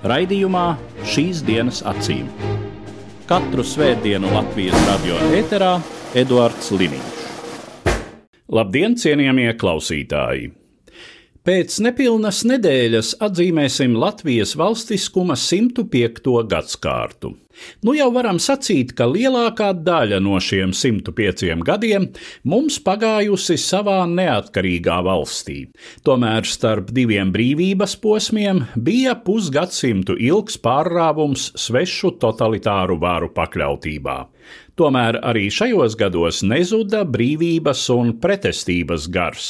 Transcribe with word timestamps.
Raidījumā 0.00 0.78
šīs 1.04 1.42
dienas 1.44 1.82
acīm. 1.84 2.24
Katru 3.28 3.60
svētdienu 3.60 4.30
Latvijas 4.32 4.86
radio 4.86 5.18
eterā 5.36 5.74
Eduards 6.16 6.70
Liniņš. 6.72 7.18
Labdien, 8.48 8.96
cienījamie 8.96 9.50
klausītāji! 9.60 10.54
Pēc 11.44 11.76
nepilnas 11.84 12.40
nedēļas 12.48 13.12
atzīmēsim 13.28 13.92
Latvijas 14.00 14.56
valstiskuma 14.56 15.36
105. 15.36 16.32
gadsimtu. 16.48 17.34
Nu 17.84 17.94
jau 17.96 18.08
varam 18.14 18.38
sacīt, 18.42 18.94
ka 18.96 19.06
lielākā 19.10 19.70
daļa 19.86 20.20
no 20.24 20.38
šiem 20.42 20.74
105 20.76 21.64
gadiem 21.66 22.08
mums 22.44 22.78
pagājusi 22.84 23.56
savā 23.60 23.98
neatkarīgā 24.10 25.00
valstī. 25.06 25.58
Tomēr 26.06 26.48
starp 26.48 26.92
diviem 26.96 27.32
brīvības 27.34 27.96
posmiem 28.02 28.64
bija 28.76 29.16
pusgadsimtu 29.24 30.18
ilgs 30.20 30.60
pārrāvums 30.62 31.50
svešu 31.58 32.16
totalitāru 32.22 33.00
varu 33.00 33.32
pakļautībā. 33.36 34.18
Tomēr 34.80 35.18
arī 35.26 35.50
šajos 35.52 35.92
gados 36.00 36.38
nezuda 36.46 37.02
brīvības 37.04 37.82
un 37.92 38.14
pretestības 38.22 39.10
gars. 39.12 39.48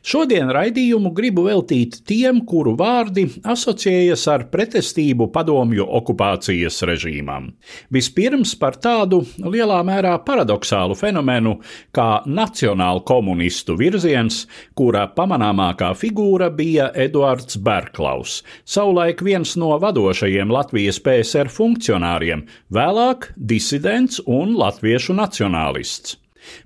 Šodien 0.00 0.48
raidījumu 0.56 1.12
gribu 1.16 1.44
veltīt 1.48 1.98
tiem, 2.08 2.40
kuru 2.48 2.72
vārdi 2.80 3.26
asociējas 3.44 4.24
ar 4.32 4.46
pretestību 4.52 5.28
padomju 5.34 5.84
okupācijas 6.00 6.80
režīmam. 6.88 7.49
Vispirms 7.94 8.54
par 8.60 8.78
tādu 8.82 9.22
lielā 9.42 9.80
mērā 9.86 10.14
paradoxālu 10.26 10.96
fenomenu 10.98 11.56
kā 11.96 12.22
nacionālu 12.26 13.04
komunistu 13.08 13.76
virziens, 13.80 14.44
kura 14.78 15.06
pamanāmākā 15.16 15.92
figūra 15.98 16.50
bija 16.54 16.90
Eduards 16.94 17.58
Berklaus, 17.60 18.40
savulaik 18.64 19.22
viens 19.26 19.56
no 19.60 19.74
vadošajiem 19.82 20.52
Latvijas 20.52 21.02
PSR 21.04 21.52
funkcionāriem, 21.52 22.46
vēlāk 22.72 23.30
disidents 23.36 24.22
un 24.26 24.56
latviešu 24.58 25.16
nacionālists. 25.16 26.20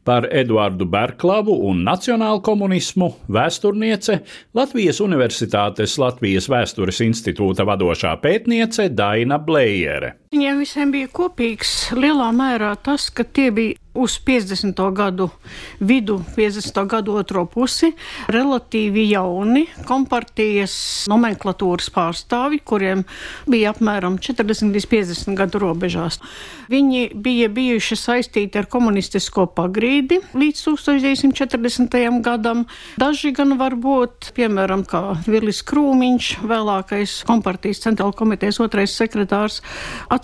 Par 0.04 0.28
Eduardu 0.30 0.86
Berklavu 0.86 1.54
un 1.68 1.82
nacionālu 1.86 2.42
komunismu 2.44 3.10
vēsturniece 3.32 4.20
Latvijas 4.54 5.00
Universitātes 5.04 5.96
Latvijas 6.00 6.48
Vēstures 6.52 7.00
institūta 7.04 7.66
vadošā 7.68 8.14
pētniece 8.22 8.90
Daina 8.94 9.40
Blējere. 9.42 10.14
Viņiem 10.34 10.56
visiem 10.58 10.90
bija 10.90 11.06
kopīgs 11.14 11.92
lielā 11.94 12.32
mērā 12.34 12.72
tas, 12.82 13.06
ka 13.14 13.22
tie 13.22 13.52
bija 13.54 13.78
uz 13.94 14.18
50. 14.18 14.92
gadu 14.92 15.28
vidu, 15.80 16.24
50. 16.36 16.86
gadu 16.86 17.14
otro 17.14 17.44
pusi, 17.46 17.92
relatīvi 18.26 19.04
jauni 19.12 19.68
kompartijas 19.86 20.74
nomenklatūras 21.10 21.92
pārstāvi, 21.94 22.58
kuriem 22.66 23.04
bija 23.46 23.70
apmēram 23.70 24.18
40 24.18 24.74
līdz 24.74 24.88
50 24.90 25.38
gadu 25.38 25.60
robežās. 25.62 26.18
Viņi 26.72 27.12
bija 27.14 27.46
bijuši 27.54 27.98
saistīti 28.00 28.58
ar 28.58 28.66
komunistisko 28.72 29.46
pagrīdi 29.54 30.18
līdz 30.34 30.64
1940. 30.66 32.18
gadam. 32.24 32.64
Daži 32.98 33.30
gan 33.36 33.54
varbūt, 33.60 34.32
piemēram, 34.34 34.82
kā 34.90 35.20
Vilis 35.28 35.62
Krūmiņš, 35.70 36.32
vēlākais 36.42 37.20
kompartijas 37.28 37.84
centrāla 37.86 38.16
komitejas 38.16 38.58
otrais 38.64 38.98
sekretārs, 38.98 39.60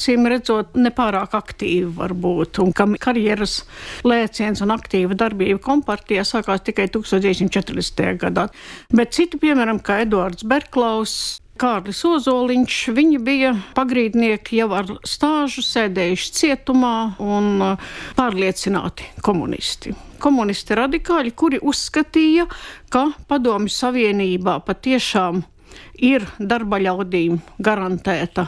acīm 0.00 0.25
redzot 0.33 0.78
nepārāk 0.81 1.34
aktīvi 1.37 1.91
varbūt, 1.99 2.62
un 2.65 2.72
kam 2.72 2.97
karjeras 3.00 3.61
lēciens 4.09 4.62
un 4.65 4.72
aktīva 4.72 5.19
darbība 5.19 5.61
kompartijā 5.61 6.25
sākās 6.25 6.65
tikai 6.65 6.88
1940. 6.88 8.16
gadā. 8.22 8.49
Bet 8.89 9.12
citi, 9.12 9.37
piemēram, 9.43 9.83
kā 9.84 10.00
Eduards 10.06 10.47
Berklaus, 10.49 11.15
Kārlis 11.60 12.00
Ozoliņš, 12.09 12.77
viņi 12.97 13.19
bija 13.21 13.53
pagrīdnieki 13.77 14.62
jau 14.62 14.71
ar 14.78 14.89
stāžu, 15.05 15.60
sēdējuši 15.60 16.33
cietumā 16.39 16.94
un 17.21 17.50
uh, 17.60 17.91
pārliecināti 18.16 19.10
komunisti. 19.21 19.93
Komunisti 20.21 20.81
radikāļi, 20.81 21.37
kuri 21.37 21.60
uzskatīja, 21.60 22.49
ka 22.89 23.10
Padomju 23.28 23.77
Savienībā 23.77 24.56
patiešām 24.65 25.44
ir 26.00 26.25
darba 26.38 26.81
ļaudīm 26.81 27.38
garantēta 27.62 28.47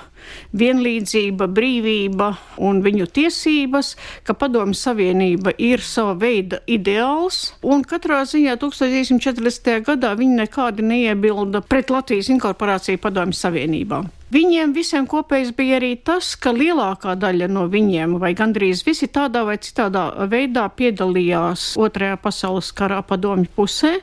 vienlīdzība, 0.57 1.49
brīvība 1.51 2.33
un 2.63 2.81
viņu 2.85 3.09
tiesības, 3.19 3.95
ka 4.27 4.37
Padomju 4.39 4.79
Savienība 4.79 5.55
ir 5.59 5.83
sava 5.85 6.15
veida 6.19 6.63
ideāls, 6.67 7.53
un 7.63 7.85
katrā 7.85 8.23
ziņā 8.29 8.57
1940. 8.63 9.83
gadā 9.87 10.15
viņi 10.19 10.41
nekādi 10.45 10.87
neiebilda 10.87 11.63
pret 11.67 11.93
Latvijas 11.93 12.33
inkorporāciju 12.33 13.03
Padomju 13.03 13.39
Savienībā. 13.39 14.03
Viņiem 14.33 14.71
visiem 14.73 15.05
kopējs 15.05 15.51
bija 15.53 15.77
arī 15.77 15.91
tas, 16.01 16.31
ka 16.41 16.55
lielākā 16.57 17.19
daļa 17.21 17.51
no 17.53 17.67
viņiem, 17.69 18.15
vai 18.23 18.31
gandrīz 18.33 18.81
visi 18.87 19.11
tādā 19.13 19.43
vai 19.45 19.59
citādā 19.61 20.07
veidā 20.31 20.65
piedalījās 20.73 21.75
Otrajā 21.77 22.17
pasaules 22.23 22.71
karā 22.73 23.03
padomju 23.05 23.53
pusē. 23.59 23.99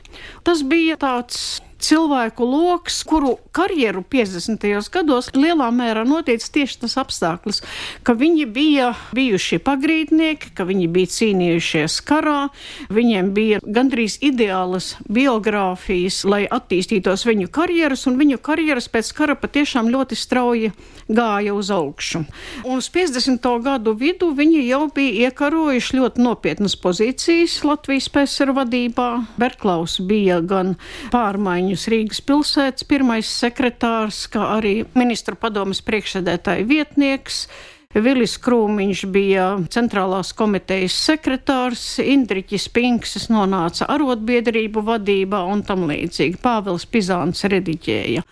Tas 0.46 0.62
bija 0.62 0.94
tāds 1.02 1.58
cilvēku 1.82 2.46
lokus, 2.46 3.00
kuru 3.02 3.39
karjeru 3.52 4.02
50. 4.06 4.66
gados 4.92 5.30
lielā 5.34 5.70
mērā 5.74 6.04
noteica 6.06 6.46
tieši 6.54 6.80
tas 6.84 6.96
apstākļus, 7.00 7.62
ka 8.06 8.14
viņi 8.18 8.46
bija 8.50 8.92
bijuši 9.16 9.60
pagrīdnieki, 9.66 10.52
ka 10.54 10.66
viņi 10.68 10.86
bija 10.92 11.12
cīnījušies 11.16 11.98
karā, 12.06 12.50
viņiem 12.92 13.32
bija 13.36 13.60
gandrīz 13.64 14.20
ideālas 14.24 14.92
biogrāfijas, 15.10 16.22
lai 16.28 16.44
attīstītos 16.46 17.26
viņu 17.28 17.50
karjeras, 17.52 18.06
un 18.10 18.20
viņu 18.20 18.40
karjeras 18.44 18.90
pēc 18.92 19.12
kara 19.18 19.36
patiešām 19.38 19.90
ļoti 19.90 20.18
strauji 20.18 20.72
gāja 21.10 21.54
uz 21.56 21.70
augšu. 21.74 22.24
Un 22.64 22.78
uz 22.78 22.90
50. 22.92 23.46
gadu 23.64 23.94
vidu 23.98 24.30
viņi 24.36 24.62
jau 24.68 24.84
bija 24.94 25.28
iekarojuši 25.28 25.98
ļoti 25.98 26.22
nopietnas 26.22 26.76
pozīcijas 26.78 27.58
Latvijas 27.66 28.08
PSR 28.12 28.54
vadībā. 28.56 29.08
Berklaus 29.40 29.98
bija 30.06 30.40
gan 30.40 30.76
pārmaiņas 31.10 31.88
Rīgas 31.90 32.22
pilsētas 32.26 32.86
pirmais 32.86 33.29
sekretārs, 33.30 34.24
kā 34.32 34.46
arī 34.56 34.80
ministra 34.98 35.36
padomas 35.38 35.82
priekšsēdētāja 35.86 36.66
vietnieks. 36.68 37.44
Vilis 37.90 38.36
Krūmiņš 38.38 39.00
bija 39.10 39.46
centrālās 39.74 40.30
komitejas 40.38 40.94
sekretārs, 41.08 41.82
Indriķis 41.98 42.68
Pinksis 42.70 43.26
nonāca 43.32 43.88
arotbiedrību 43.90 44.84
vadībā 44.86 45.42
un 45.50 45.64
tam 45.66 45.88
līdzīgi. 45.90 46.38
Pāvils 46.44 46.86
Pizāns 46.86 47.42
rediģēja 47.50 48.22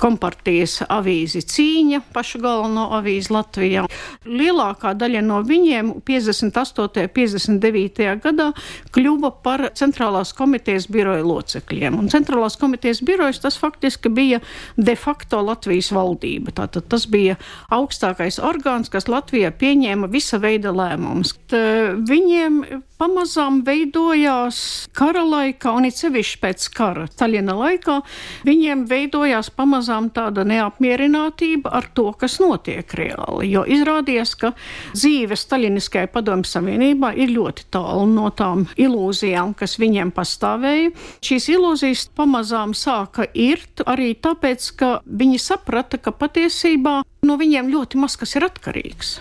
kompartijas 0.00 0.80
avīzi 0.88 1.42
Cīņa, 1.44 2.00
pašu 2.14 2.40
galveno 2.42 2.88
avīzi 2.98 3.32
Latvijā. 3.34 3.84
Lielākā 4.26 4.94
daļa 4.98 5.22
no 5.24 5.40
viņiem 5.46 5.92
58. 6.06 7.04
un 7.04 7.12
59. 7.14 8.08
gadā 8.24 8.50
kļuva 8.94 9.30
par 9.44 9.68
centrālās 9.78 10.34
komitejas 10.36 10.88
biroja 10.92 11.24
locekļiem. 11.26 11.98
Un 12.00 12.10
centrālās 12.12 12.58
komitejas 12.60 13.02
birojas 13.06 13.42
tas 13.44 13.58
faktiski 13.60 14.12
bija 14.12 14.40
de 14.76 14.96
facto 14.98 15.42
Latvijas 15.44 15.92
valdība. 15.94 16.54
Tātad 16.56 16.88
tas 16.92 17.06
bija 17.10 17.38
augstākais 17.74 18.40
orgāns, 18.42 18.90
kas 18.92 19.08
Latvijā 19.10 19.52
pieņēma 19.54 20.10
visa 20.12 20.40
veida 20.42 20.74
lēmumus. 20.74 21.36
Viņiem 21.50 22.62
pamazām 23.00 23.60
veidojās 23.66 24.58
kara 24.96 25.24
laikā, 25.26 25.74
un 25.76 25.88
it 25.88 25.98
sevišķi 25.98 26.40
pēc 26.42 26.68
kara, 26.74 27.06
Staļina 27.10 27.56
laikā, 27.58 27.98
viņiem 28.46 28.86
veidojās 28.90 29.50
pamazām 29.54 29.83
tāda 30.14 30.44
neapmierinātība 30.48 31.72
ar 31.78 31.88
to, 31.94 32.10
kas 32.18 32.38
notiek 32.42 32.88
reāli. 32.98 33.50
Jo 33.52 33.64
izrādījās, 33.68 34.34
ka 34.40 34.52
dzīve 34.94 35.36
Staļiniskajā 35.38 36.10
padomju 36.14 36.48
savienībā 36.48 37.14
ir 37.20 37.34
ļoti 37.34 37.68
tālu 37.74 38.06
no 38.10 38.30
tām 38.34 38.66
ilūzijām, 38.80 39.54
kas 39.58 39.78
viņiem 39.82 40.12
pastāvēja. 40.14 40.92
Šīs 41.24 41.50
ilūzijas 41.54 42.08
pamazām 42.16 42.74
sāka 42.78 43.28
irt 43.34 43.84
arī 43.86 44.14
tāpēc, 44.14 44.70
ka 44.78 44.90
viņi 45.04 45.40
saprata, 45.42 46.00
ka 46.00 46.14
patiesībā 46.14 47.00
no 47.24 47.38
viņiem 47.40 47.72
ļoti 47.72 48.00
maz 48.00 48.18
kas 48.20 48.36
ir 48.38 48.48
atkarīgs. 48.48 49.18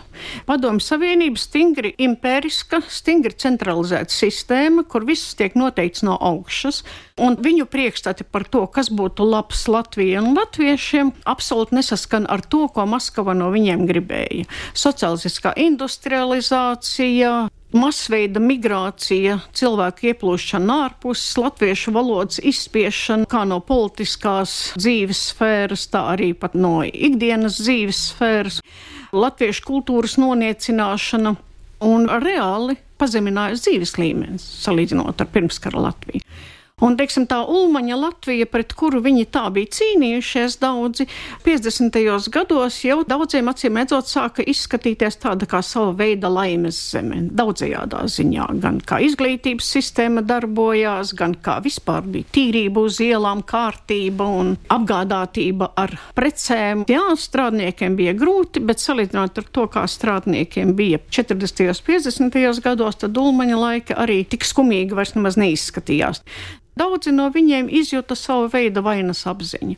Padomju 0.48 0.84
Savienība 0.84 1.40
stingri 1.42 1.94
impēriska, 2.02 2.82
stingri 2.92 3.36
centralizēta 3.40 4.14
sistēma, 4.14 4.86
kur 4.90 5.06
viss 5.08 5.36
tiek 5.40 5.56
noteikts 5.60 6.04
no 6.08 6.18
augšas, 6.20 6.84
un 7.22 7.38
viņu 7.42 7.68
priekšstati 7.72 8.28
par 8.30 8.48
to, 8.50 8.66
kas 8.68 8.92
būtu 8.94 9.26
labs 9.28 9.66
Latvijai 9.72 10.22
un 10.22 10.34
latviešiem, 10.38 11.14
absolūti 11.30 11.80
nesaskan 11.80 12.28
ar 12.32 12.44
to, 12.46 12.68
ko 12.74 12.88
Maskava 12.90 13.36
no 13.38 13.50
viņiem 13.54 13.88
gribēja. 13.90 14.48
Socialistiskā 14.78 15.56
industrializācija, 15.60 17.34
masveida 17.78 18.42
migrācija, 18.44 19.40
cilvēku 19.56 20.12
ieplūšana 20.12 20.78
ārpus, 20.88 21.24
latviešu 21.42 21.94
valodas 21.96 22.40
izspiešana 22.44 23.28
kā 23.30 23.44
no 23.50 23.60
politiskās 23.66 24.74
dzīves 24.78 25.24
sfēras, 25.32 25.88
tā 25.94 26.06
arī 26.14 26.32
pat 26.38 26.56
no 26.58 26.80
ikdienas 26.86 27.60
dzīves 27.64 28.02
sfēras, 28.12 28.62
latviešu 29.14 29.66
kultūras 29.68 30.18
noniecināšana 30.22 31.36
un 31.84 32.10
reāli 32.24 32.78
pazeminājas 33.02 33.66
dzīves 33.66 33.98
līmenis 34.00 34.46
salīdzinot 34.64 35.22
ar 35.22 35.32
pirmskara 35.34 35.88
Latviju. 35.90 36.24
Un, 36.84 36.98
teiksim, 37.00 37.24
tā 37.32 37.38
Ulmaņa 37.48 37.96
Latvija, 37.96 38.44
pret 38.52 38.74
kuru 38.76 39.00
viņi 39.06 39.24
tā 39.32 39.46
bija 39.56 39.70
cīnījušies 39.78 40.58
daudzi, 40.60 41.06
50. 41.46 42.00
gados 42.34 42.82
jau 42.84 42.98
daudziem 43.08 43.48
acīm 43.48 43.78
redzot 43.80 44.10
sāka 44.12 44.44
izskatīties 44.44 45.16
tāda 45.24 45.48
kā 45.48 45.62
sava 45.64 45.94
veida 46.02 46.28
laimes 46.28 46.76
zeme. 46.92 47.22
Daudzajādā 47.32 48.02
ziņā, 48.12 48.48
gan 48.60 48.82
kā 48.84 49.00
izglītības 49.06 49.70
sistēma 49.78 50.26
darbojās, 50.28 51.14
gan 51.16 51.38
kā 51.46 51.62
vispār 51.64 52.04
bija 52.04 52.28
tīrība 52.36 52.84
uz 52.90 53.00
ielām, 53.06 53.46
kārtība 53.48 54.28
un 54.42 54.52
apgādātība 54.74 55.70
ar 55.80 55.96
precēm. 56.18 56.84
Jā, 56.92 57.06
strādniekiem 57.16 57.96
bija 58.00 58.16
grūti, 58.18 58.60
bet 58.60 58.84
salīdzinot 58.84 59.40
ar 59.40 59.48
to, 59.56 59.70
kā 59.72 59.86
strādniekiem 59.88 60.76
bija 60.76 61.00
40. 61.08 61.64
un 61.72 61.80
50. 61.88 62.62
gados, 62.68 63.00
tad 63.06 63.24
Ulmaņa 63.24 63.62
laika 63.64 63.98
arī 64.04 64.20
tik 64.28 64.44
skumīgi 64.44 65.00
vairs 65.00 65.16
nemaz 65.16 65.40
neizskatījās. 65.40 66.20
Daudzi 66.80 67.14
no 67.14 67.30
viņiem 67.34 67.70
izjuta 67.70 68.16
savu 68.18 68.50
veidu 68.54 68.82
vainas 68.86 69.26
apziņu 69.30 69.78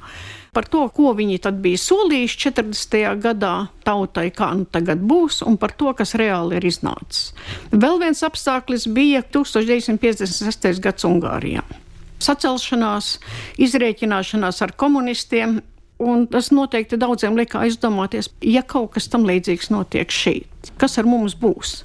par 0.56 0.70
to, 0.72 0.86
ko 0.96 1.12
viņi 1.18 1.42
tad 1.44 1.58
bija 1.64 1.80
solījuši 1.82 2.38
40. 2.46 3.02
gadā 3.20 3.54
tautai, 3.84 4.30
kā 4.32 4.54
nu 4.56 4.64
tagad 4.72 5.02
būs, 5.04 5.42
un 5.44 5.60
par 5.60 5.76
to, 5.76 5.92
kas 5.98 6.16
reāli 6.16 6.56
ir 6.60 6.68
iznācis. 6.70 7.34
Vēl 7.76 8.00
viens 8.00 8.24
apstākļus 8.24 8.88
bija 8.96 9.20
1956. 9.36 10.80
gads 10.80 11.08
Ungārijā. 11.10 11.66
Sacelšanās, 12.24 13.18
izrēķināšanās 13.68 14.64
ar 14.64 14.78
komunistiem, 14.80 15.60
Un 15.96 16.26
tas 16.28 16.50
noteikti 16.52 16.98
daudziem 17.00 17.38
liek 17.40 17.54
aizdomāties, 17.56 18.28
ja 18.44 18.66
kaut 18.68 18.98
kas 18.98 19.06
tam 19.08 19.24
līdzīgs 19.24 19.70
notiek 19.72 20.12
šeit, 20.12 20.50
kas 20.82 20.98
ar 21.00 21.08
mums 21.10 21.36
būs. 21.40 21.84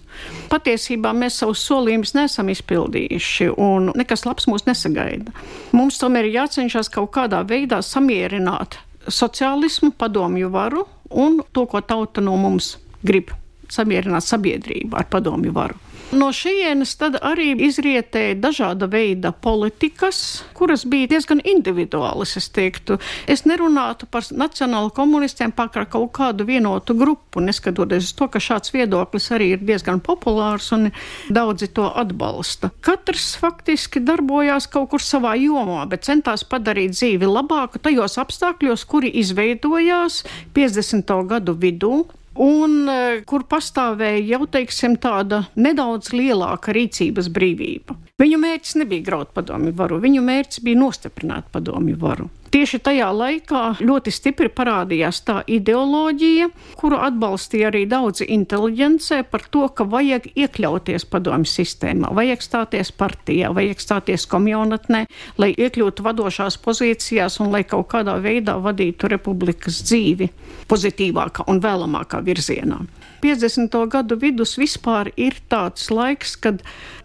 Patiesībā 0.51 1.13
mēs 1.17 1.41
savus 1.41 1.63
solījumus 1.69 2.15
nesam 2.17 2.51
izpildījuši, 2.53 3.51
un 3.57 3.93
nekas 3.97 4.27
labs 4.29 4.49
mūs 4.51 4.67
nesagaida. 4.69 5.33
Mums 5.77 6.01
tomēr 6.03 6.29
ir 6.29 6.41
jācenšas 6.41 6.93
kaut 6.93 7.13
kādā 7.17 7.43
veidā 7.49 7.81
samierināt 7.85 8.79
sociālismu, 9.09 9.95
padomju 9.99 10.51
varu 10.53 10.87
un 11.11 11.41
to, 11.53 11.67
ko 11.67 11.81
tauta 11.81 12.23
no 12.25 12.37
mums 12.41 12.77
grib 13.07 13.33
samierināt 13.71 14.27
sabiedrību 14.27 14.99
ar 14.99 15.09
padomju 15.11 15.55
varu. 15.55 15.79
No 16.11 16.33
šejienes 16.35 16.97
tad 16.99 17.21
arī 17.23 17.53
izrietēja 17.63 18.35
dažāda 18.43 18.89
veida 18.91 19.31
politikas, 19.31 20.43
kuras 20.59 20.83
bija 20.83 21.07
diezgan 21.13 21.39
individuālas, 21.47 22.33
es 22.41 22.49
teiktu. 22.51 22.97
Es 23.31 23.45
nerunātu 23.47 24.09
par 24.11 24.27
nacionālu 24.35 24.91
komunistiem 24.97 25.55
kā 25.55 25.85
kaut 25.87 26.11
kādu 26.19 26.49
vienotu 26.49 26.97
grupu, 26.99 27.39
neskatoties 27.39 28.11
uz 28.11 28.17
to, 28.19 28.27
ka 28.27 28.43
šāds 28.43 28.75
viedoklis 28.75 29.31
arī 29.31 29.53
ir 29.55 29.63
diezgan 29.63 30.03
populārs 30.03 30.73
un 30.75 30.91
daudzi 31.31 31.71
to 31.71 31.87
atbalsta. 31.87 32.73
Katrs 32.83 33.37
faktiski 33.39 34.03
darbojās 34.03 34.67
kaut 34.67 34.91
kur 34.91 35.05
savā 35.05 35.37
jomā, 35.39 35.87
bet 35.87 36.11
centās 36.11 36.43
padarīt 36.43 36.99
dzīvi 36.99 37.31
labāku 37.31 37.79
tajos 37.79 38.19
apstākļos, 38.19 38.83
kuri 38.91 39.15
izveidojās 39.23 40.25
50. 40.59 41.21
gadu 41.31 41.55
vidū, 41.55 42.09
un 42.41 42.89
e, 42.89 42.99
kur 43.29 43.45
pastāvēja 43.51 44.25
jau 44.35 44.47
teiksim, 44.57 44.97
tāda 45.03 45.45
nedaudz 45.61 46.15
lielāka 46.17 46.75
rīcības 46.77 47.31
brīvība. 47.35 47.97
Viņu 48.21 48.41
mērķis 48.41 48.77
nebija 48.83 49.07
graut 49.07 49.33
padomju 49.37 49.73
varu, 49.77 50.01
viņu 50.03 50.25
mērķis 50.25 50.65
bija 50.65 50.81
nostiprināt 50.81 51.49
padomju 51.53 51.97
varu. 52.01 52.29
Tieši 52.51 52.81
tajā 52.83 53.07
laikā 53.15 53.61
ļoti 53.79 54.11
stipri 54.11 54.49
parādījās 54.51 55.21
tā 55.23 55.37
ideoloģija, 55.47 56.49
kuru 56.81 56.99
atbalstīja 56.99 57.69
arī 57.71 57.85
daudzi 57.87 58.27
inteliģencē 58.35 59.21
par 59.31 59.45
to, 59.55 59.69
ka 59.71 59.87
vajag 59.87 60.27
iekļauties 60.35 61.07
padomju 61.13 61.47
sistēmā, 61.47 62.11
vajag 62.19 62.43
stāties 62.43 62.91
partijā, 62.91 63.53
vajag 63.55 63.85
stāties 63.85 64.27
komjonatnē, 64.33 65.05
lai 65.39 65.53
iekļūtu 65.55 66.03
vadošās 66.09 66.59
pozīcijās 66.65 67.39
un 67.39 67.55
lai 67.55 67.63
kaut 67.63 67.87
kādā 67.95 68.17
veidā 68.19 68.59
vadītu 68.59 69.13
republikas 69.15 69.79
dzīvi 69.87 70.33
pozitīvākā 70.67 71.47
un 71.47 71.63
vēlamākā 71.63 72.19
virzienā. 72.27 72.83
50. 73.23 73.77
gadu 73.93 74.19
vidus 74.21 74.57
vispār 74.61 75.13
ir 75.17 75.37
tāds 75.53 75.91
laiks, 75.93 76.37
kad 76.41 76.63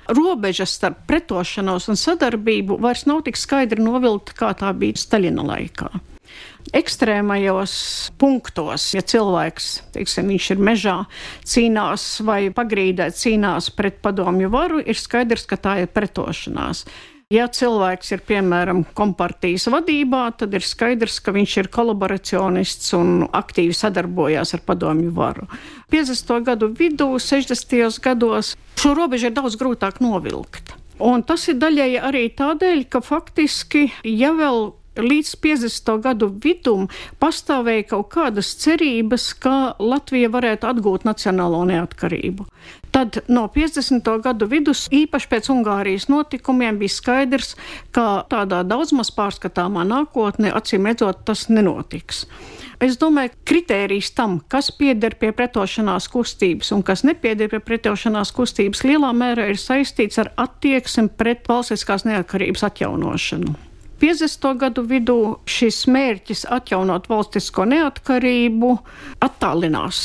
robeža 0.08 0.68
starp 0.70 1.06
pretošanos 1.10 1.90
un 1.92 2.00
sadarbību 2.00 2.80
vairs 2.82 3.06
nav 3.10 3.24
tik 3.26 3.40
skaidri 3.40 3.84
novilkta, 3.84 4.36
kā 4.38 4.52
tā 4.58 4.74
bija 4.78 5.00
Staļina 5.00 5.46
laikā. 5.46 5.90
Ekstrēmajos 6.76 7.74
punktos, 8.20 8.88
ja 8.96 9.04
cilvēks 9.06 9.68
teiksim, 9.94 10.32
ir 10.34 10.62
mežā, 10.62 10.96
cīnās 11.46 12.08
vai 12.26 12.50
pagrīdē 12.56 13.12
cīnās 13.14 13.70
pret 13.78 14.02
padomju 14.04 14.50
varu, 14.52 14.82
ir 14.82 14.98
skaidrs, 14.98 15.46
ka 15.46 15.62
tā 15.62 15.78
ir 15.84 15.92
pretošanās. 15.94 16.86
Ja 17.34 17.48
cilvēks 17.50 18.12
ir 18.14 18.22
piemēram 18.28 18.84
kompartijas 18.94 19.66
vadībā, 19.74 20.28
tad 20.38 20.54
ir 20.54 20.62
skaidrs, 20.62 21.18
ka 21.26 21.34
viņš 21.34 21.56
ir 21.58 21.70
kolaboracionists 21.74 22.94
un 22.94 23.26
aktīvi 23.26 23.74
sadarbojās 23.74 24.54
ar 24.54 24.62
padomju 24.68 25.10
varu. 25.16 25.48
50. 25.90 26.36
gadu 26.46 26.70
vidū, 26.78 27.10
60. 27.18 27.98
gados 28.06 28.54
šo 28.78 28.94
robežu 28.94 29.32
ir 29.32 29.34
daudz 29.34 29.58
grūtāk 29.58 30.04
novilkt. 30.06 30.76
Un 31.02 31.26
tas 31.26 31.48
ir 31.50 31.58
daļēji 31.58 31.98
arī 32.08 32.28
tādēļ, 32.38 32.86
ka 32.94 33.02
faktiski, 33.02 33.88
ja 34.06 34.30
vēl 34.38 34.70
līdz 34.98 35.36
50. 35.44 35.92
gadu 36.04 36.30
vidum 36.44 36.88
pastāvēja 37.22 37.90
kaut 37.94 38.10
kādas 38.16 38.54
cerības, 38.62 39.32
ka 39.40 39.76
Latvija 39.80 40.32
varētu 40.34 40.70
atgūt 40.70 41.06
nacionālo 41.08 41.64
neatkarību. 41.70 42.48
Tad 42.96 43.20
no 43.28 43.48
50. 43.52 44.08
gadu 44.24 44.48
vidus, 44.48 44.86
īpaši 44.88 45.28
pēc 45.32 45.50
Ungārijas 45.52 46.08
notikumiem, 46.08 46.80
bija 46.80 46.96
skaidrs, 46.96 47.56
ka 47.92 48.24
tādā 48.32 48.62
daudzmaz 48.64 49.12
pārskatāmā 49.16 49.84
nākotnē, 49.90 50.54
acīm 50.56 50.88
redzot, 50.88 51.26
tas 51.28 51.50
nenotiks. 51.52 52.24
Es 52.84 52.98
domāju, 53.00 53.32
ka 53.32 53.52
kritērijs 53.52 54.12
tam, 54.16 54.40
kas 54.52 54.72
pieder 54.76 55.16
pie 55.20 55.32
pretošanās 55.36 56.10
kustības 56.12 56.74
un 56.76 56.84
kas 56.88 57.06
nepieder 57.08 57.52
pie 57.52 57.62
pretošanās 57.64 58.34
kustības, 58.36 58.84
lielā 58.88 59.14
mērā 59.16 59.48
ir 59.52 59.60
saistīts 59.60 60.20
ar 60.24 60.34
attieksmi 60.48 61.08
pret 61.20 61.48
valstiskās 61.52 62.08
neatkarības 62.08 62.68
atjaunošanu. 62.68 63.56
50. 64.06 64.52
gadu 64.62 64.84
vidū 64.86 65.20
šis 65.50 65.86
mērķis 65.90 66.46
atjaunot 66.54 67.08
valstisko 67.10 67.66
neatkarību 67.72 68.72
attālinās, 69.26 70.02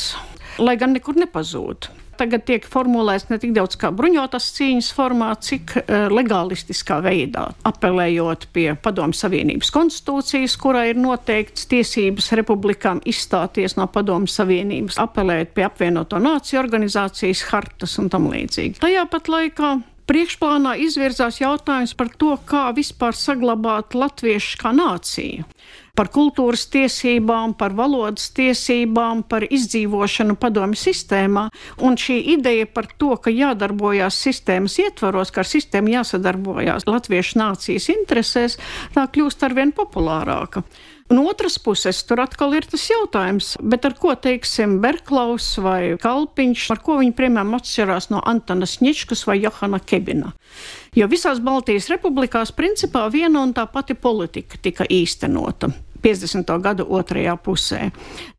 lai 0.57 0.77
gan 0.81 0.95
nekur 0.97 1.19
nepazūd 1.21 1.91
tagad 2.21 2.43
tiek 2.45 2.65
formulēts 2.69 3.29
ne 3.31 3.39
tik 3.41 3.53
daudz 3.55 3.77
kā 3.81 3.89
bruņotas 3.95 4.51
cīņas 4.57 4.89
formā, 4.93 5.31
cik 5.41 5.73
uh, 5.79 6.05
legālistiskā 6.13 6.99
veidā, 7.01 7.47
apelējot 7.65 8.45
pie 8.53 8.67
Padomju 8.77 9.17
Savienības 9.17 9.71
konstitūcijas, 9.73 10.57
kurā 10.61 10.85
ir 10.91 11.01
noteikts 11.01 11.65
tiesības 11.71 12.31
republikām 12.37 13.01
izstāties 13.09 13.77
no 13.79 13.87
Padomju 13.89 14.29
Savienības, 14.29 14.99
apelēt 15.01 15.55
pie 15.57 15.65
apvienoto 15.65 16.21
nāciju 16.21 16.61
organizācijas 16.61 17.47
hartas 17.49 17.97
un 18.01 18.11
tam 18.13 18.29
līdzīgi. 18.29 18.81
Tajā 18.83 19.07
pat 19.09 19.31
laikā 19.31 19.73
priekšplānā 20.11 20.75
izvirzās 20.83 21.39
jautājums 21.39 21.95
par 21.95 22.09
to, 22.19 22.35
kā 22.47 22.67
vispār 22.75 23.15
saglabāt 23.15 23.95
latviešu 23.95 24.59
kā 24.59 24.73
nāciju. 24.75 25.45
Par 25.95 26.07
kultūras 26.11 26.65
tiesībām, 26.71 27.53
par 27.59 27.75
valodas 27.75 28.29
tiesībām, 28.35 29.23
par 29.27 29.43
izdzīvošanu 29.43 30.37
padomju 30.39 30.79
sistēmā. 30.79 31.45
Un 31.83 31.99
šī 31.99 32.17
ideja 32.35 32.67
par 32.67 32.87
to, 32.99 33.11
ka 33.19 33.31
jādarbojās 33.31 34.19
sistēmas 34.25 34.77
ietvaros, 34.83 35.31
ka 35.31 35.43
ar 35.43 35.51
sistēmu 35.51 35.95
jāsadarbojās 35.97 36.87
latviešu 36.87 37.39
nācijas 37.43 37.91
interesēs, 37.95 38.57
tā 38.95 39.07
kļūst 39.11 39.47
arvien 39.47 39.75
populārāka. 39.75 40.63
Un 41.11 41.19
otras 41.27 41.57
puses, 41.59 41.97
tur 42.07 42.21
atkal 42.23 42.53
ir 42.55 42.63
tas 42.71 42.85
jautājums, 42.87 43.57
ar 43.59 43.95
ko 43.99 44.13
teiksim 44.15 44.77
Berklaus 44.79 45.57
vai 45.59 45.97
Kalpiņš, 45.99 46.69
ar 46.71 46.79
ko 46.79 46.95
viņi 47.01 47.11
piemēram 47.17 47.57
atšķirās 47.57 48.07
no 48.13 48.21
Antona 48.23 48.69
Sniečkas 48.69 49.25
vai 49.27 49.41
Johana 49.41 49.81
Kebina. 49.83 50.31
Jo 50.95 51.09
visās 51.11 51.43
Baltijas 51.43 51.89
republikās 51.91 52.55
principā 52.55 53.09
viena 53.11 53.43
un 53.43 53.51
tā 53.51 53.67
pati 53.67 53.97
politika 53.99 54.55
tika 54.63 54.87
īstenota. 54.87 55.73
50. 56.01 56.55
gadu 56.63 56.87
otrajā 56.87 57.35
pusē. 57.43 57.91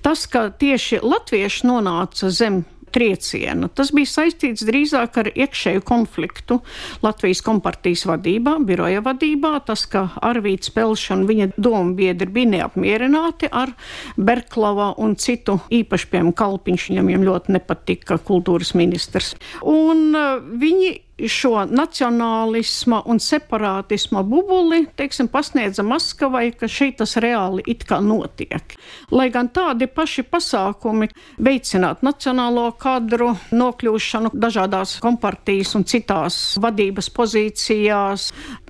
Tas, 0.02 0.25
ka 0.26 0.49
tieši 0.50 1.02
latvieši 1.05 1.69
nonāca 1.69 2.33
zem 2.33 2.62
trieciena. 2.93 3.69
Tas 3.73 3.93
bija 3.95 4.11
saistīts 4.11 4.67
drīzāk 4.69 5.19
ar 5.23 5.31
iekšēju 5.33 5.85
konfliktu 5.87 6.61
Latvijas 7.05 7.43
kompartijas 7.45 8.05
vadībā, 8.09 8.59
biroja 8.67 9.03
vadībā. 9.05 9.55
Tas, 9.67 9.85
ka 9.91 10.09
Arvīts 10.23 10.73
Pelš 10.75 11.09
un 11.17 11.27
viņa 11.31 11.53
domu 11.57 11.97
biedri 11.99 12.31
bija 12.33 12.53
neapmierināti 12.57 13.51
ar 13.53 13.75
Berklava 14.17 14.93
un 15.03 15.17
citu 15.21 15.59
īpaši, 15.73 16.11
piemēram, 16.13 16.35
Kalpiņš, 16.43 16.91
viņam 17.01 17.27
ļoti 17.29 17.57
nepatika 17.57 18.19
kultūras 18.23 18.75
ministrs. 18.79 19.35
Un 19.63 20.13
uh, 20.17 20.37
viņi 20.41 20.93
šo 21.31 21.64
nacionālisma 21.69 23.02
un 23.11 23.21
separātisma 23.23 24.23
bubuli, 24.26 24.87
teiksim, 24.97 25.29
pasniedza 25.33 25.85
Maskavai, 25.87 26.50
ka 26.57 26.69
šeit 26.71 26.99
tas 27.02 27.17
reāli 27.23 27.64
it 27.71 27.85
kā 27.88 28.00
notiek. 28.02 28.76
Lai 29.12 29.29
gan 29.35 29.50
tādi 29.52 29.88
paši 29.91 30.25
pasākumi 30.29 31.09
veicināt 31.43 32.02
nacionālo 32.07 32.69
kadru 32.81 33.33
nokļūšanu 33.52 34.33
dažādās 34.35 34.97
kompartijas 35.02 35.75
un 35.79 35.87
citās 35.88 36.38
vadības 36.62 37.11
pozīcijās, 37.14 38.29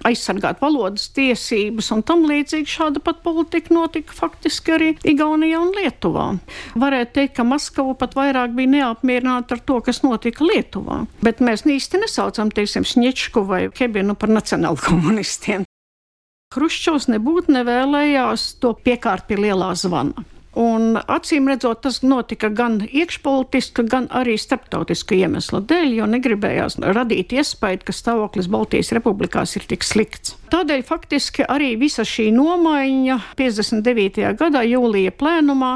aizsargāt 0.08 0.62
valodas 0.62 1.08
tiesības 1.14 1.92
un 1.94 2.02
tam 2.06 2.26
līdzīgi 2.28 2.74
šāda 2.76 3.02
pat 3.04 3.22
politika 3.24 3.74
notika 3.74 4.14
faktiski 4.16 4.76
arī 4.76 4.90
Igaunijā 5.08 5.60
un 5.62 5.72
Lietuvā. 5.76 6.26
Varētu 6.78 7.16
teikt, 7.18 7.36
ka 7.38 7.46
Maskava 7.46 7.94
pat 7.98 8.16
vairāk 8.18 8.56
bija 8.56 8.72
neapmierināta 8.76 9.56
ar 9.56 9.64
to, 9.66 9.78
kas 9.84 10.02
notika 10.04 10.46
Lietuvā, 10.46 11.02
bet 11.22 11.42
mēs 11.44 11.66
īsti 11.68 12.02
nesaucam 12.02 12.41
saucam, 12.42 12.50
teiksim, 12.50 12.84
Sņečku 12.84 13.46
vai 13.46 13.70
Kebinu 13.70 14.14
par 14.14 14.30
nacionālu 14.30 14.76
komunistiem. 14.80 15.64
Hruščovs 16.52 17.08
nebūtu 17.08 17.52
nevēlējās 17.52 18.58
to 18.60 18.74
piekārt 18.74 19.26
pie 19.26 19.36
lielā 19.36 19.74
zvana. 19.74 20.24
Un 20.52 20.98
acīm 21.08 21.48
redzot, 21.48 21.80
tas 21.80 22.02
notika 22.02 22.50
gan 22.52 22.82
iekšpolitiski, 22.84 23.86
gan 23.88 24.08
arī 24.12 24.36
starptautisku 24.36 25.16
iemeslu 25.16 25.62
dēļ, 25.64 25.94
jo 25.96 26.06
negribējās 26.12 26.76
radīt 26.92 27.32
iespēju, 27.32 27.86
ka 27.86 27.92
stāvoklis 27.96 28.50
Baltijas 28.52 28.92
republikās 28.92 29.56
ir 29.56 29.64
tik 29.64 29.82
slikts. 29.82 30.36
Tādēļ 30.52 30.82
faktiski 30.84 31.46
arī 31.48 31.70
visa 31.80 32.04
šī 32.04 32.26
nomaiņa 32.36 33.14
59. 33.38 34.34
gadā 34.36 34.60
jūlija 34.68 35.14
plēnumā 35.16 35.70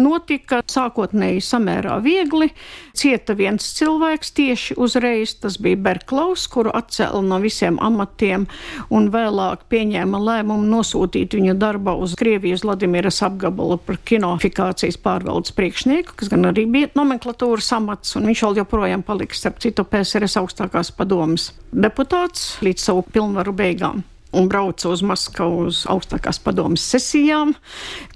notika 0.00 0.62
sākotnēji 0.72 1.42
samērā 1.44 1.98
viegli. 2.00 2.48
Cieta 2.96 3.34
viens 3.36 3.66
cilvēks 3.76 4.30
tieši 4.32 4.76
uzreiz, 4.80 5.34
tas 5.42 5.58
bija 5.60 5.76
Berklaus, 5.84 6.46
kuru 6.48 6.72
atcēla 6.72 7.20
no 7.26 7.42
visiem 7.42 7.76
amatiem 7.84 8.46
un 8.88 9.10
vēlāk 9.12 9.66
pieņēma 9.68 10.20
lēmumu 10.24 10.64
nosūtīt 10.78 11.36
viņa 11.36 11.56
darba 11.60 11.92
uz 12.00 12.14
Krievijas 12.16 12.64
Vladimiras 12.64 13.20
apgabalu 13.26 13.76
par 13.84 13.98
kinofikācijas 14.00 14.96
pārvaldes 15.04 15.52
priekšnieku, 15.58 16.16
kas 16.16 16.32
gan 16.32 16.48
arī 16.48 16.64
bija 16.72 16.88
nomenklatūras 16.96 17.68
amats, 17.76 18.16
un 18.16 18.30
viņš 18.30 18.46
vēl 18.46 18.62
joprojām 18.62 19.04
paliks 19.04 19.44
starp 19.44 19.60
citu 19.60 19.84
PSRS 19.84 20.40
augstākās 20.40 20.94
padomas 20.96 21.50
deputāts 21.68 22.54
līdz 22.64 22.88
savu 22.88 23.04
pilnvaru 23.12 23.52
beigām 23.60 24.00
un 24.32 24.48
brauca 24.48 24.90
uz 24.92 25.02
Maskavu 25.06 25.66
uz 25.68 25.82
augstākās 25.90 26.40
padomas 26.42 26.84
sesijām, 26.88 27.54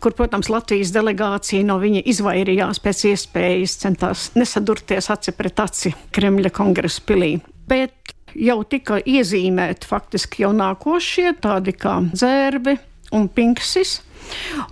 kur, 0.00 0.14
protams, 0.16 0.50
Latvijas 0.52 0.92
delegācija 0.94 1.66
no 1.66 1.78
viņa 1.82 2.04
izvairījās 2.12 2.80
pēc 2.85 3.04
iespējas, 3.12 3.78
centās 3.85 4.30
nesadurties 4.37 5.11
aci 5.12 5.35
pret 5.37 5.62
aci 5.62 5.94
Kremļa 6.16 6.52
kongresa 6.56 7.04
pilī. 7.06 7.37
Bet 7.68 8.14
jau 8.37 8.61
tika 8.68 9.00
iezīmēti 9.00 9.88
faktiski 9.88 10.44
jau 10.44 10.52
nākošie, 10.56 11.32
tādi 11.42 11.75
kā 11.76 11.99
dzērbi 12.12 12.76
un 13.16 13.28
pinksis. 13.32 14.00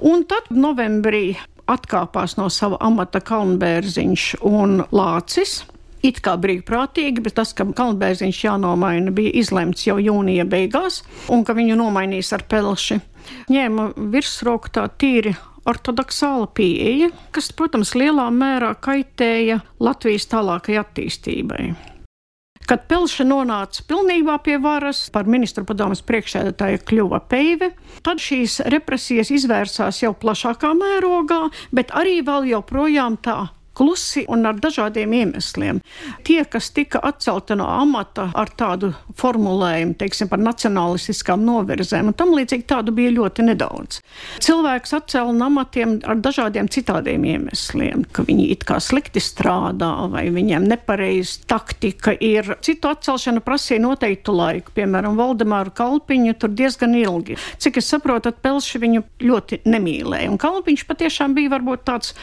Un 0.03 0.25
tad 0.29 0.51
novembrī 0.51 1.35
atkāpās 1.71 2.37
no 2.37 2.49
sava 2.53 2.81
amata 2.85 3.23
Kalnbērziņš 3.25 4.27
un 4.49 4.83
Lācis 4.93 5.63
it 6.05 6.21
kā 6.25 6.37
brīvprātīgi, 6.41 7.25
bet 7.25 7.39
tas, 7.39 7.55
ka 7.57 7.67
Kalnbēziņš 7.77 8.43
jānomaina, 8.45 9.15
bija 9.15 9.33
izlemts 9.41 9.87
jau 9.89 9.97
jūnija 10.03 10.45
beigās, 10.49 11.03
un 11.33 11.45
ka 11.47 11.57
viņu 11.57 11.79
nomainīs 11.81 12.33
ar 12.37 12.45
pelši, 12.51 13.01
ņēma 13.53 13.91
virsroku 14.13 14.73
tā 14.75 14.87
tīri 15.01 15.35
ortodoksāla 15.65 16.51
pieeja, 16.53 17.09
kas, 17.33 17.49
protams, 17.57 17.95
lielā 17.97 18.29
mērā 18.35 18.75
kaitēja 18.85 19.63
Latvijas 19.81 20.29
tālākai 20.29 20.77
attīstībai. 20.83 21.73
Kad 22.65 22.87
Pelša 22.89 23.27
nonāca 23.29 23.83
pilnībā 23.85 24.39
pie 24.45 24.55
varas, 24.57 25.03
par 25.13 25.29
ministru 25.29 25.67
padomus 25.69 26.01
priekšsēdētāju 26.09 26.81
kļuva 26.89 27.21
Peive, 27.29 27.75
tad 28.05 28.23
šīs 28.25 28.63
represijas 28.73 29.33
izvērsās 29.37 30.01
jau 30.01 30.15
plašākā 30.17 30.71
mērogā, 30.79 31.43
bet 31.77 31.93
arī 31.93 32.23
vēl 32.25 32.49
joprojām 32.55 33.21
tā 33.21 33.43
klusi 33.75 34.25
un 34.31 34.47
ar 34.49 34.59
dažādiem 34.63 35.13
iemesliem. 35.21 35.81
Tie, 36.27 36.41
kas 36.51 36.71
tika 36.75 37.01
atcelti 37.05 37.57
no 37.59 37.67
amata 37.71 38.29
ar 38.35 38.51
tādu 38.55 38.93
formulējumu, 39.19 39.97
teiksim, 40.01 40.31
par 40.31 40.43
nacionālistiskām 40.43 41.43
novirzēm, 41.45 42.11
un 42.11 42.17
tam 42.19 42.35
līdzīgi 42.37 42.67
tādu 42.71 42.95
bija 42.97 43.15
ļoti 43.17 43.49
nedaudz. 43.51 44.01
Cilvēks 44.45 44.95
atcēla 44.99 45.35
no 45.35 45.49
amatiem 45.51 45.99
ar 46.09 46.21
dažādiem 46.23 46.71
citādiem 46.73 47.27
iemesliem, 47.35 48.07
ka 48.15 48.25
viņi 48.27 48.49
it 48.55 48.65
kā 48.69 48.79
slikti 48.83 49.23
strādā 49.23 49.93
vai 50.13 50.27
viņiem 50.35 50.69
nepareiz 50.71 51.37
taktika 51.51 52.15
ir. 52.15 52.55
Citu 52.65 52.91
atcelšana 52.93 53.43
prasīja 53.45 53.83
noteiktu 53.85 54.35
laiku, 54.35 54.75
piemēram, 54.79 55.19
Valdemāru 55.19 55.75
Kalpiņu 55.75 56.37
tur 56.39 56.55
diezgan 56.55 56.97
ilgi. 56.99 57.39
Cik 57.63 57.81
es 57.83 57.91
saprotu, 57.91 58.33
Pelši 58.45 58.81
viņu 58.83 59.05
ļoti 59.25 59.63
nemīlēja, 59.69 60.31
un 60.33 60.41
Kalpiņš 60.41 60.87
patiešām 60.89 61.37
bija 61.37 61.55
varbūt 61.55 61.87
tāds 61.89 62.15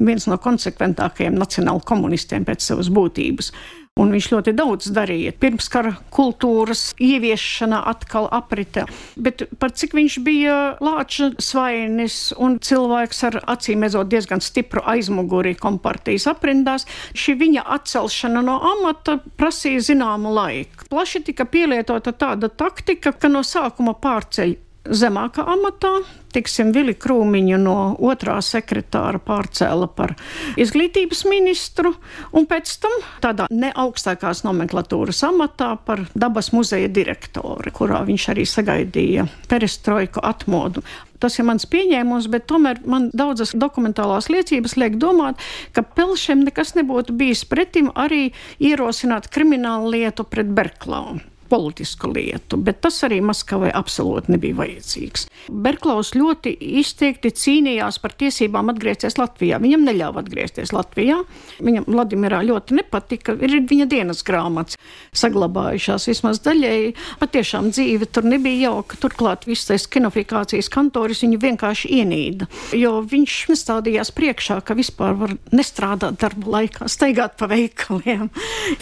viens 0.00 0.26
no 0.30 0.38
konsekventākajiem 0.40 1.36
nacionāla 1.38 1.82
komunistiem 1.86 2.46
pēc 2.48 2.64
savas 2.64 2.90
būtības. 2.92 3.52
Un 4.00 4.08
viņš 4.08 4.26
ļoti 4.32 4.52
daudz 4.56 4.86
darīja. 4.96 5.34
Pirmskara 5.36 5.90
kultūras 6.16 6.94
ieviešana 6.96 7.82
atkal 7.90 8.24
aprita. 8.32 8.86
Bet 9.20 9.44
par 9.60 9.74
cik 9.76 9.92
viņš 9.98 10.16
bija 10.24 10.54
lāča 10.80 11.28
svainis 11.36 12.32
un 12.40 12.56
cilvēks 12.56 13.20
ar 13.28 13.36
acīm 13.52 13.84
redzot 13.84 14.08
diezgan 14.08 14.40
stipru 14.40 14.80
aizmuguri 14.88 15.52
kompartijas 15.60 16.24
aprindās, 16.32 16.88
šī 17.12 17.36
viņa 17.44 17.68
atcelšana 17.76 18.40
no 18.48 18.56
amata 18.72 19.18
prasīja 19.36 19.84
zināmu 19.92 20.32
laiku. 20.40 20.88
Plaši 20.88 21.26
tika 21.28 21.44
pielietota 21.44 22.16
tāda 22.16 22.48
taktika, 22.48 23.12
ka 23.12 23.28
no 23.28 23.44
sākuma 23.44 23.92
pārceļ 24.00 24.56
zemākā 24.88 25.44
amatā. 25.46 25.92
Tiksim, 26.32 26.70
Vili 26.72 26.94
Krūmiņu 26.96 27.58
no 27.60 27.76
otrā 28.08 28.38
sekretāra 28.42 29.20
pārcēla 29.20 29.88
par 29.92 30.14
izglītības 30.60 31.26
ministru, 31.28 31.92
un 32.32 32.48
pēc 32.48 32.72
tam 32.82 32.94
tādā 33.24 33.48
neaugstākās 33.52 34.42
nomenklatūras 34.46 35.22
amatā 35.28 35.74
par 35.86 36.06
dabas 36.16 36.52
muzeja 36.56 36.88
direktoru, 36.88 37.72
kurā 37.76 38.00
viņš 38.08 38.28
arī 38.32 38.46
sagaidīja 38.48 39.26
perestroiku 39.50 40.24
atmodu. 40.24 40.84
Tas 41.22 41.36
ir 41.38 41.46
mans 41.46 41.68
pieņēmums, 41.70 42.26
bet 42.32 42.48
tomēr 42.50 42.80
man 42.88 43.10
daudzas 43.14 43.52
dokumentālās 43.54 44.26
liecības 44.32 44.74
liek 44.80 44.96
domāt, 44.98 45.38
ka 45.76 45.84
Pelšiem 45.86 46.42
nekas 46.48 46.74
nebūtu 46.74 47.14
bijis 47.14 47.44
pretim 47.46 47.92
arī 47.94 48.32
ierosināt 48.58 49.30
kriminālu 49.30 49.92
lietu 49.94 50.26
pret 50.26 50.50
Berklau 50.50 51.20
politisku 51.52 52.08
lietu, 52.12 52.56
bet 52.56 52.80
tas 52.84 53.02
arī 53.06 53.20
Maskavai 53.24 53.70
absolūti 53.76 54.32
nebija 54.32 54.56
vajadzīgs. 54.62 55.26
Berklaus 55.52 56.14
ļoti 56.16 56.54
izteikti 56.80 57.32
cīnījās 57.36 57.98
par 58.02 58.14
tiesībām 58.16 58.72
atgriezties 58.72 59.18
Latvijā. 59.20 59.58
Viņam 59.62 59.84
neļāva 59.88 60.22
atgriezties 60.22 60.72
Latvijā. 60.72 61.18
Viņam 61.60 61.88
Vladimirā 61.90 62.40
ļoti 62.48 62.78
nepatika. 62.78 63.34
Ir 63.42 63.58
viņa 63.68 63.88
dienas 63.90 64.22
grāmatas 64.26 64.78
saglabājušās 65.18 66.08
vismaz 66.08 66.40
daļēji. 66.46 66.94
Patiešām 67.20 67.70
dzīve 67.74 68.08
tur 68.08 68.26
nebija 68.28 68.70
jauka. 68.70 68.98
Turklāt 69.02 69.46
viss 69.48 69.68
tas 69.68 69.84
kinofikācijas 69.92 70.70
kantoris 70.72 71.22
viņu 71.26 71.40
vienkārši 71.42 71.90
ienīda, 71.98 72.48
jo 72.78 72.94
viņš 73.08 73.36
nestādījās 73.52 74.12
priekšā, 74.16 74.60
ka 74.64 74.76
vispār 74.78 75.16
var 75.18 75.36
nestrādāt 75.52 76.20
darba 76.22 76.56
laikā, 76.56 76.88
staigāt 76.90 77.36
pa 77.40 77.48
veikaliem, 77.50 78.30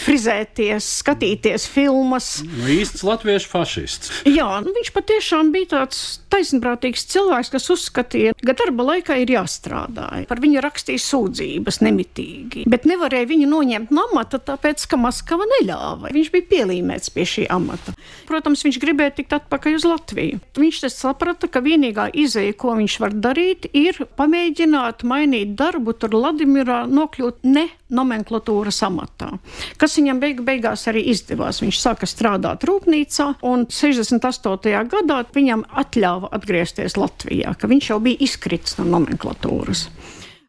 frizēties, 0.04 0.88
skatīties 1.00 1.66
filmas. 1.70 2.32
Nu, 2.60 2.68
īsts 2.68 3.04
latviešu 3.06 3.48
fašists. 3.48 4.10
Jā, 4.28 4.46
nu, 4.60 4.74
viņš 4.76 4.90
patiešām 4.92 5.48
bija 5.54 5.70
tāds 5.70 6.20
taisnprātīgs 6.30 7.06
cilvēks, 7.08 7.50
kas 7.54 7.68
uzskatīja, 7.72 8.34
ka 8.36 8.54
darba 8.58 8.84
laikā 8.90 9.16
ir 9.22 9.32
jāstrādā. 9.32 10.08
Par 10.28 10.42
viņu 10.42 10.60
rakstīja 10.64 11.00
sūdzības 11.00 11.80
nemitīgi, 11.86 12.66
bet 12.70 12.84
nevarēja 12.88 13.30
viņu 13.30 13.48
noņemt 13.50 13.94
no 13.96 14.04
amata, 14.10 14.42
tāpēc, 14.50 14.84
ka 14.90 15.00
Maskava 15.00 15.48
neļāva. 15.56 16.12
Viņš 16.12 16.30
bija 16.34 16.48
pielīmēts 16.52 17.14
pie 17.14 17.26
šī 17.32 17.48
amata. 17.52 17.96
Protams, 18.28 18.66
viņš 18.66 18.80
gribēja 18.82 19.16
tikt 19.20 19.36
atpakaļ 19.40 19.80
uz 19.80 19.88
Latviju. 19.88 20.44
Viņš 20.60 20.84
saprata, 20.92 21.48
ka 21.48 21.64
vienīgā 21.64 22.10
izēja, 22.12 22.56
ko 22.60 22.76
viņš 22.76 23.00
var 23.00 23.16
darīt, 23.16 23.70
ir 23.72 24.04
pamēģināt 24.20 25.06
mainīt 25.08 25.56
darbu 25.58 25.96
tur 25.96 26.18
Ladimirā, 26.18 26.84
nokļūt 26.90 27.46
ne 27.48 27.70
nomenklatūras 27.94 28.80
amatā, 28.86 29.32
kas 29.80 29.98
viņam 29.98 30.22
beig 30.22 30.44
beigās 30.46 30.86
arī 30.90 31.04
izdevās. 31.12 31.60
Viņš 31.64 31.80
sāka 31.82 32.08
strādāt 32.08 32.64
rūpnīcā, 32.68 33.32
un 33.46 33.66
68. 33.70 34.86
gadā 34.94 35.20
viņam 35.34 35.66
atļāva 35.82 36.32
atgriezties 36.36 36.96
Latvijā, 37.00 37.54
ka 37.58 37.70
viņš 37.70 37.92
jau 37.92 38.00
bija 38.04 38.22
izkritis 38.26 38.78
no 38.80 38.88
nomenklatūras. 38.94 39.88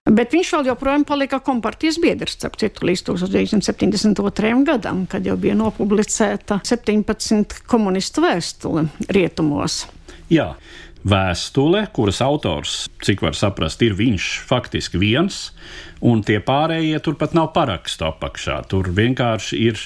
Bet 0.01 0.33
viņš 0.33 0.49
vēl 0.55 0.69
joprojām 0.71 1.03
palika 1.05 1.37
kompartijas 1.45 1.99
biedrs, 2.01 2.33
starp 2.39 2.55
citu, 2.57 2.87
līdz 2.89 3.03
1972. 3.11 4.63
gadam, 4.65 5.03
kad 5.05 5.27
jau 5.27 5.35
bija 5.37 5.53
nopublicēta 5.59 6.57
17 6.65 7.61
komunistu 7.69 8.23
vēstule 8.25 8.87
rietumos. 9.13 9.83
Jā, 10.31 10.55
vēstule, 11.07 11.85
kuras 11.95 12.21
autors, 12.21 12.85
cik 13.01 13.23
var 13.25 13.37
saprast, 13.37 13.81
ir 13.81 13.95
viņš 13.97 14.27
faktiski 14.45 14.99
viens, 15.01 15.49
un 16.01 16.21
tie 16.25 16.39
pārējie 16.41 16.99
turpat 17.05 17.33
nav 17.37 17.51
parakstu 17.55 18.07
apakšā. 18.09 18.59
Tur 18.69 18.89
vienkārši 18.97 19.59
ir 19.61 19.81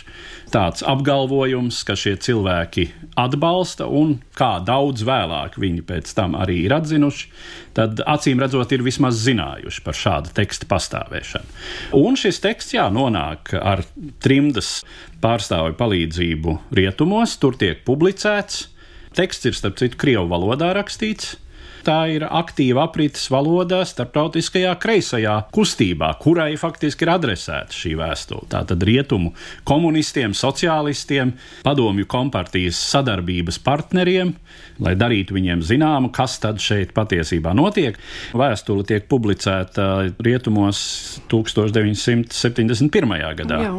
tāds 0.52 0.84
apgalvojums, 0.88 1.82
ka 1.88 1.96
šie 2.00 2.16
cilvēki 2.24 2.88
atbalsta, 3.20 3.88
un 3.88 4.18
kā 4.36 4.58
daudz 4.64 5.06
vēlāk 5.08 5.58
viņi 5.60 5.86
pēc 5.88 6.12
tam 6.18 6.36
arī 6.40 6.62
ir 6.66 6.76
atzinuši, 6.76 7.32
tad 7.76 8.04
acīm 8.08 8.44
redzot, 8.44 8.72
ir 8.76 8.84
vismaz 8.86 9.20
zinājuši 9.24 9.84
par 9.86 10.00
šādu 10.00 10.36
tekstu 10.36 10.68
pastāvēšanu. 10.72 11.60
Un 12.00 12.20
šis 12.20 12.40
teksts, 12.44 12.76
jā, 12.76 12.88
nonāk 12.92 13.56
ar 13.60 13.84
trimdas 14.24 14.78
pārstāvju 15.24 15.76
palīdzību 15.80 16.60
rietumos, 16.76 17.36
tur 17.40 17.60
tiek 17.60 17.84
publicēts 17.88 18.75
Teksts 19.16 19.48
ir 19.48 19.56
starp 19.56 19.80
citu 19.80 20.00
Krievu 20.00 20.28
valodā 20.32 20.74
rakstīts. 20.76 21.38
Tā 21.86 22.08
ir 22.10 22.24
aktīva 22.26 22.88
aprites 22.88 23.28
valoda 23.30 23.84
starptautiskajā 23.86 24.72
kreisajā 24.82 25.36
kustībā, 25.54 26.08
kurai 26.18 26.56
faktiski 26.58 27.06
ir 27.06 27.12
adresēta 27.14 27.78
šī 27.78 27.92
vēstule. 28.00 28.48
Tātad 28.50 28.82
rietumu 28.88 29.36
komunistiem, 29.70 30.34
sociālistiem, 30.34 31.36
padomju 31.66 32.08
kompartijas 32.10 32.80
sadarbības 32.90 33.62
partneriem, 33.62 34.34
lai 34.82 34.96
darītu 34.98 35.38
viņiem 35.38 35.62
zināmu, 35.66 36.10
kas 36.16 36.40
tad 36.42 36.58
šeit 36.64 36.96
patiesībā 36.98 37.54
notiek. 37.54 38.02
Vēstule 38.34 38.88
tiek 38.90 39.06
publicēta 39.12 40.10
rietumos 40.26 40.82
1971. 41.30 43.16
gadā. 43.44 43.62
Jā. 43.62 43.78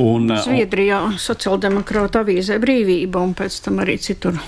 Un, 0.00 0.32
Zviedrijā 0.40 1.04
sociāldemokrāta 1.20 2.24
avīzē 2.24 2.56
brīvība 2.62 3.20
un 3.20 3.36
pēc 3.36 3.60
tam 3.66 3.84
arī 3.84 4.00
citur. 4.00 4.40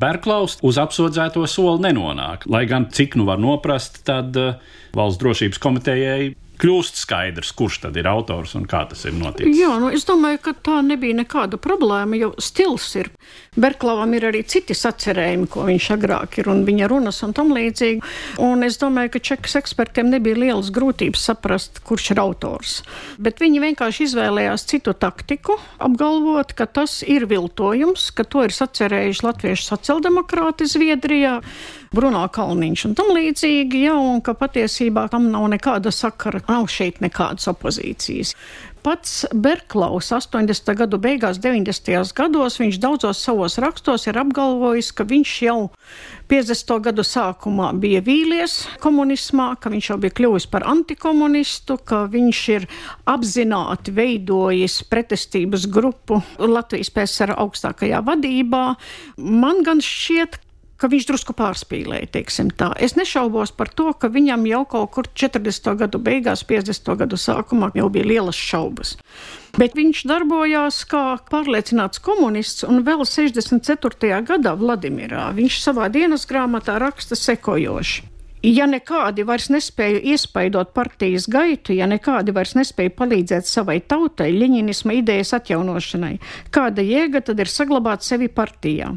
Berklaus 0.00 0.58
uz 0.62 0.78
apsūdzēto 0.80 1.44
soli 1.50 1.86
nenonāk. 1.88 2.48
Lai 2.50 2.64
gan 2.70 2.88
cik 2.94 3.18
nu 3.20 3.28
var 3.28 3.42
noprast, 3.42 4.02
tad 4.06 4.36
uh, 4.40 4.56
valsts 4.94 5.22
drošības 5.22 5.62
komitejai 5.62 6.34
kļūst 6.64 6.96
skaidrs, 6.96 7.52
kurš 7.52 7.82
tad 7.82 7.98
ir 8.00 8.08
autors 8.08 8.54
un 8.56 8.64
kā 8.68 8.84
tas 8.88 9.04
ir 9.04 9.12
noticis. 9.18 9.58
Jā, 9.58 9.74
nu, 9.82 9.90
es 9.92 10.06
domāju, 10.08 10.40
ka 10.46 10.54
tā 10.64 10.78
nebija 10.86 11.18
nekāda 11.18 11.60
problēma, 11.60 12.16
jo 12.16 12.32
stils 12.40 12.86
ir. 12.96 13.10
Berklavam 13.60 14.10
ir 14.16 14.24
arī 14.30 14.40
citi 14.48 14.74
sacerējumi, 14.74 15.46
ko 15.52 15.66
viņš 15.68 15.90
agrāk 15.94 16.40
ir, 16.40 16.48
un 16.50 16.64
viņa 16.66 16.88
runas 16.90 17.20
un 17.26 17.34
tam 17.36 17.52
līdzīgi. 17.54 18.00
Un 18.42 18.64
es 18.66 18.80
domāju, 18.80 19.12
ka 19.14 19.22
čekas 19.30 19.58
ekspertiem 19.60 20.08
nebija 20.14 20.40
lielas 20.40 20.72
grūtības 20.74 21.28
saprast, 21.28 21.82
kurš 21.86 22.14
ir 22.14 22.22
autors. 22.24 22.80
Bet 23.20 23.44
viņi 23.44 23.62
vienkārši 23.68 24.08
izvēlējās 24.08 24.66
citu 24.72 24.96
taktiku, 24.96 25.58
apgalvot, 25.84 26.56
ka 26.56 26.66
tas 26.66 27.02
ir 27.06 27.28
viltojums, 27.30 28.08
ka 28.16 28.24
to 28.24 28.48
ir 28.48 28.56
sacerējuši 28.56 29.28
latviešu 29.28 29.70
sociāldemokrāti 29.74 30.70
Zviedrijā. 30.70 31.40
Bruno 31.94 32.24
Kalniņš 32.26 32.88
un 32.88 32.94
tam 32.98 33.12
līdzīgi, 33.14 33.84
ja, 33.86 33.94
un 33.94 34.18
ka 34.24 34.34
patiesībā 34.38 35.06
tam 35.12 35.28
nav 35.30 35.46
nekāda 35.52 35.92
sakara, 35.94 36.40
nav 36.54 36.70
šeit 36.72 37.02
nekādas 37.04 37.50
opozīcijas. 37.50 38.34
Pats 38.84 39.22
Berklaus 39.32 40.10
80. 40.12 40.74
gadu 40.76 40.98
beigās, 41.00 41.38
90. 41.40 42.10
gados, 42.12 42.58
viņš 42.60 42.76
daudzos 42.82 43.22
savos 43.24 43.56
rakstos 43.56 44.04
ir 44.10 44.18
apgalvojis, 44.20 44.90
ka 44.92 45.06
viņš 45.08 45.32
jau 45.46 45.56
50. 46.28 46.74
gadu 46.84 47.00
sākumā 47.08 47.70
bija 47.80 48.02
vīlies 48.04 48.58
komunismā, 48.84 49.54
ka 49.56 49.72
viņš 49.72 49.88
jau 49.88 49.96
bija 50.02 50.16
kļuvis 50.18 50.48
par 50.52 50.68
antikomunistu, 50.68 51.78
ka 51.80 52.02
viņš 52.12 52.42
ir 52.58 52.68
apzināti 53.08 53.96
veidojis 53.96 54.82
pretestības 54.92 55.64
grupu 55.72 56.20
Latvijas 56.36 56.92
PSR 56.92 57.38
augstākajā 57.40 58.04
vadībā. 58.04 58.66
Man 59.16 59.64
gan 59.64 59.80
šķiet, 59.80 60.42
ka 60.84 60.90
viņš 60.92 61.06
drusku 61.08 61.32
pārspīlēja, 61.38 62.10
teiksim 62.18 62.50
tā. 62.52 62.68
Es 62.76 62.92
nešaubos 62.98 63.54
par 63.56 63.70
to, 63.72 63.88
ka 63.96 64.10
viņam 64.12 64.44
jau 64.50 64.62
kaut 64.68 64.92
kur 64.92 65.08
40. 65.08 65.72
gadu 65.80 66.00
beigās, 66.04 66.44
50. 66.44 66.92
gadu 67.00 67.16
sākumā 67.16 67.70
jau 67.78 67.88
bija 67.88 68.10
lielas 68.10 68.36
šaubas. 68.36 68.98
Bet 69.56 69.78
viņš 69.78 70.04
darbojās 70.10 70.82
kā 70.90 71.04
pārliecināts 71.30 72.02
komunists, 72.04 72.68
un 72.68 72.84
vēl 72.84 73.06
64. 73.08 74.20
gadā 74.28 74.56
Vladimirā 74.60 75.30
viņš 75.32 75.62
savā 75.64 75.88
dienas 75.94 76.28
grāmatā 76.28 76.76
raksta 76.82 77.16
sekojoši 77.16 78.13
ja 78.44 78.66
nekādi 78.68 79.24
vairs 79.24 79.48
nespēja 79.52 80.00
iespaidot 80.12 80.74
partijas 80.76 81.26
gaitu, 81.30 81.72
ja 81.76 81.86
nekādi 81.88 82.34
vairs 82.36 82.54
nespēja 82.58 82.92
palīdzēt 82.98 83.48
savai 83.48 83.78
tautai 83.80 84.30
ļeņinisma 84.34 84.96
idejas 85.00 85.32
atjaunošanai, 85.38 86.18
kāda 86.54 86.84
jēga 86.84 87.22
tad 87.24 87.40
ir 87.40 87.50
saglabāt 87.50 88.04
sevi 88.04 88.28
partijā? 88.28 88.90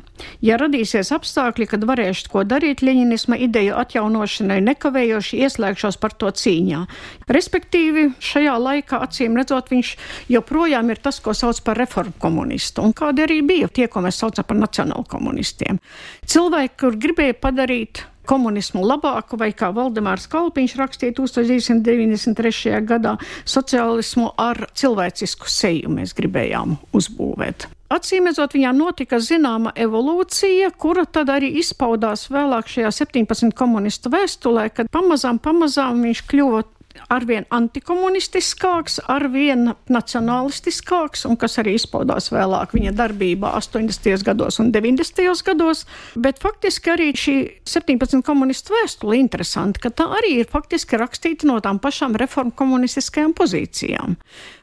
Ja 0.43 0.57
radīsies 0.59 1.13
apstākļi, 1.15 1.69
kad 1.71 1.85
varēšu 1.87 2.31
ko 2.33 2.43
darīt 2.47 2.83
ļeņinisma 2.83 3.39
ideju 3.47 3.77
atjaunošanai, 3.79 4.59
nekavējoši 4.67 5.41
ieslēgšos 5.47 5.99
par 6.01 6.17
to 6.19 6.31
cīņā. 6.31 6.83
Respektīvi, 7.31 8.09
šajā 8.19 8.57
laikā, 8.59 8.99
acīm 9.07 9.39
redzot, 9.39 9.71
viņš 9.71 9.93
joprojām 10.33 10.91
ir 10.91 11.01
tas, 11.03 11.21
ko 11.23 11.35
sauc 11.37 11.61
par 11.63 11.79
reformu 11.79 12.17
komunistu, 12.19 12.83
un 12.83 12.95
kādi 12.97 13.23
arī 13.23 13.39
bija 13.47 13.71
tie, 13.71 13.87
ko 13.87 14.03
mēs 14.03 14.19
saucam 14.19 14.47
par 14.47 14.59
nacionālu 14.59 15.07
komunistiem. 15.07 15.79
Cilvēki, 16.27 16.77
kur 16.81 16.99
gribēja 16.99 17.39
padarīt 17.39 18.03
komunismu 18.27 18.83
labāku, 18.85 19.39
vai 19.39 19.51
kā 19.55 19.71
Valdemārs 19.75 20.27
Kalpiņš 20.31 20.75
rakstīja 20.81 21.15
1993. 21.17 22.75
gadā, 22.87 23.15
sociālismu 23.47 24.33
ar 24.37 24.67
cilvēcisku 24.77 25.49
seju 25.51 25.95
mēs 25.97 26.15
gribējām 26.17 26.77
uzbūvēt. 26.97 27.69
Acīmredzot, 27.87 28.51
viņā 28.57 28.73
notika 28.75 29.21
zināma 29.23 29.71
evolūcija, 29.79 30.73
kura 30.75 31.05
tad 31.07 31.29
arī 31.31 31.53
izpaudās 31.61 32.25
vēlāk 32.27 32.67
šajā 32.67 32.91
17 32.91 33.55
komunistu 33.55 34.11
vēstulē, 34.11 34.67
kad 34.75 34.89
pamazām, 34.91 35.39
pamazām 35.39 36.03
viņš 36.03 36.25
kļuva 36.27 36.65
arvien 37.13 37.45
antikomunistiskāks, 37.53 38.99
arvien 39.11 39.71
nacionālistiskāks, 39.93 41.25
un 41.29 41.37
kas 41.39 41.59
arī 41.61 41.75
izpaudās 41.77 42.31
vēlāk 42.33 42.75
viņa 42.77 42.93
darbībā 42.97 43.53
80. 43.59 44.23
gados 44.27 44.59
un 44.63 44.71
90. 44.75 45.23
gados. 45.47 45.85
Bet 46.15 46.41
faktiski 46.43 46.93
arī 46.93 47.09
šī 47.17 47.37
17 47.67 48.23
komunistu 48.27 48.75
vēstule 48.75 49.17
ir 49.17 49.25
interesanti, 49.25 49.81
ka 49.83 49.93
tā 49.93 50.09
arī 50.19 50.39
ir 50.41 50.51
faktiski 50.51 50.99
rakstīta 50.99 51.49
no 51.49 51.59
tām 51.63 51.81
pašām 51.83 52.17
reformu 52.19 52.55
komunistiskajām 52.57 53.35
pozīcijām 53.37 54.17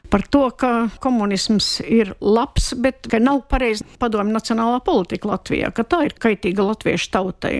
par 0.09 0.21
to, 0.29 0.49
ka 0.53 0.89
komunisms 1.01 1.79
ir 1.81 2.13
labs, 2.21 2.73
bet 2.77 3.09
ka 3.11 3.19
nav 3.19 3.41
pareizi 3.49 3.83
padomju 3.99 4.35
nacionālā 4.35 4.77
politika 4.85 5.31
Latvijā, 5.33 5.71
ka 5.75 5.83
tā 5.83 6.05
ir 6.07 6.15
kaitīga 6.21 6.67
latviešu 6.69 7.09
tautai. 7.11 7.55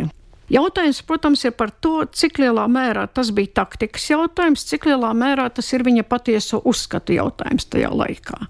Jautājums, 0.52 1.02
protams, 1.08 1.46
ir 1.48 1.56
par 1.58 1.74
to, 1.82 2.04
cik 2.06 2.40
lielā 2.44 2.68
mērā 2.70 3.08
tas 3.10 3.32
bija 3.36 3.62
taktikas 3.64 4.10
jautājums, 4.12 4.66
cik 4.70 4.90
lielā 4.92 5.12
mērā 5.18 5.50
tas 5.50 5.72
ir 5.74 5.86
viņa 5.88 6.06
patieso 6.10 6.62
uzskatu 6.70 7.18
jautājums 7.18 7.66
tajā 7.72 7.90
laikā 7.94 8.44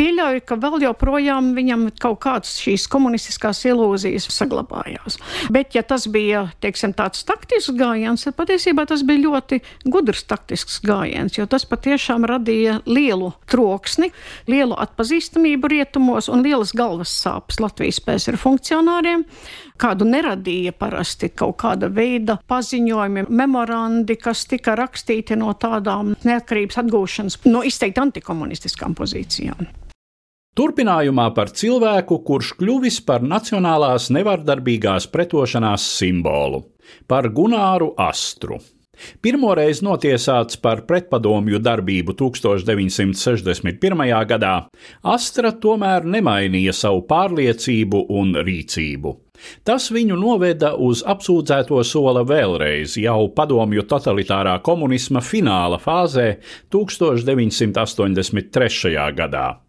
pieļauju, 0.00 0.42
ka 0.46 0.56
vēl 0.60 0.84
joprojām 0.86 1.52
viņam 1.56 1.86
kaut 2.00 2.20
kādas 2.24 2.54
šīs 2.62 2.86
komunistiskās 2.90 3.62
ilūzijas 3.68 4.28
saglabājās. 4.32 5.18
Bet, 5.52 5.74
ja 5.76 5.82
tas 5.86 6.06
bija 6.10 6.46
teiksim, 6.62 6.94
tāds 6.96 7.24
taktisks 7.28 7.74
gājiens, 7.76 8.24
tad 8.26 8.36
patiesībā 8.38 8.86
tas 8.90 9.04
bija 9.06 9.24
ļoti 9.26 9.60
gudrs 9.90 10.24
taktisks 10.30 10.80
gājiens, 10.86 11.36
jo 11.38 11.46
tas 11.50 11.66
patiešām 11.68 12.26
radīja 12.28 12.80
lielu 12.88 13.32
troksni, 13.50 14.10
lielu 14.50 14.78
atpazīstamību 14.86 15.72
rietumos 15.74 16.30
un 16.32 16.44
lielas 16.46 16.74
galvas 16.76 17.12
sāpes 17.24 17.60
Latvijas 17.62 18.00
PSR 18.04 18.40
funkcionāriem 18.40 19.26
kādu 19.80 20.06
neradīja 20.08 20.72
parasti 20.76 21.30
kaut 21.34 21.58
kāda 21.62 21.90
veida 21.92 22.38
paziņojumi, 22.50 23.26
memorandi, 23.28 24.16
kas 24.20 24.46
tika 24.50 24.76
rakstīti 24.78 25.38
no 25.40 25.52
tādām 25.58 26.14
neatkarības 26.24 26.80
atgūšanas, 26.84 27.38
no 27.50 27.64
izteikti 27.66 28.02
antikomunistiskām 28.04 28.96
pozīcijām. 28.98 29.70
Turpinājumā 30.58 31.28
par 31.32 31.52
cilvēku, 31.54 32.18
kurš 32.26 32.56
kļuvis 32.58 32.98
par 33.06 33.22
nacionālās 33.22 34.08
nevardarbīgās 34.12 35.06
pretošanās 35.12 35.86
simbolu, 36.00 36.64
par 37.06 37.30
Gunāru 37.32 37.92
Astru. 37.96 38.58
Pirmoreiz 39.22 39.82
notiesāts 39.84 40.56
par 40.60 40.84
pretpadomju 40.88 41.58
darbību 41.62 42.14
1961. 42.18 44.26
gadā, 44.30 44.54
Astra 45.02 45.52
tomēr 45.52 46.04
nemainīja 46.04 46.72
savu 46.76 47.02
pārliecību 47.10 48.06
un 48.20 48.34
rīcību. 48.46 49.16
Tas 49.64 49.90
viņu 49.92 50.16
noveda 50.20 50.74
uz 50.76 51.02
apsūdzēto 51.06 51.84
sola 51.86 52.24
vēlreiz 52.28 52.96
jau 53.00 53.28
padomju 53.36 53.82
totalitārā 53.88 54.58
komunisma 54.64 55.20
fināla 55.24 55.78
fāzē 55.80 56.34
1983. 56.74 59.14
gadā. 59.16 59.60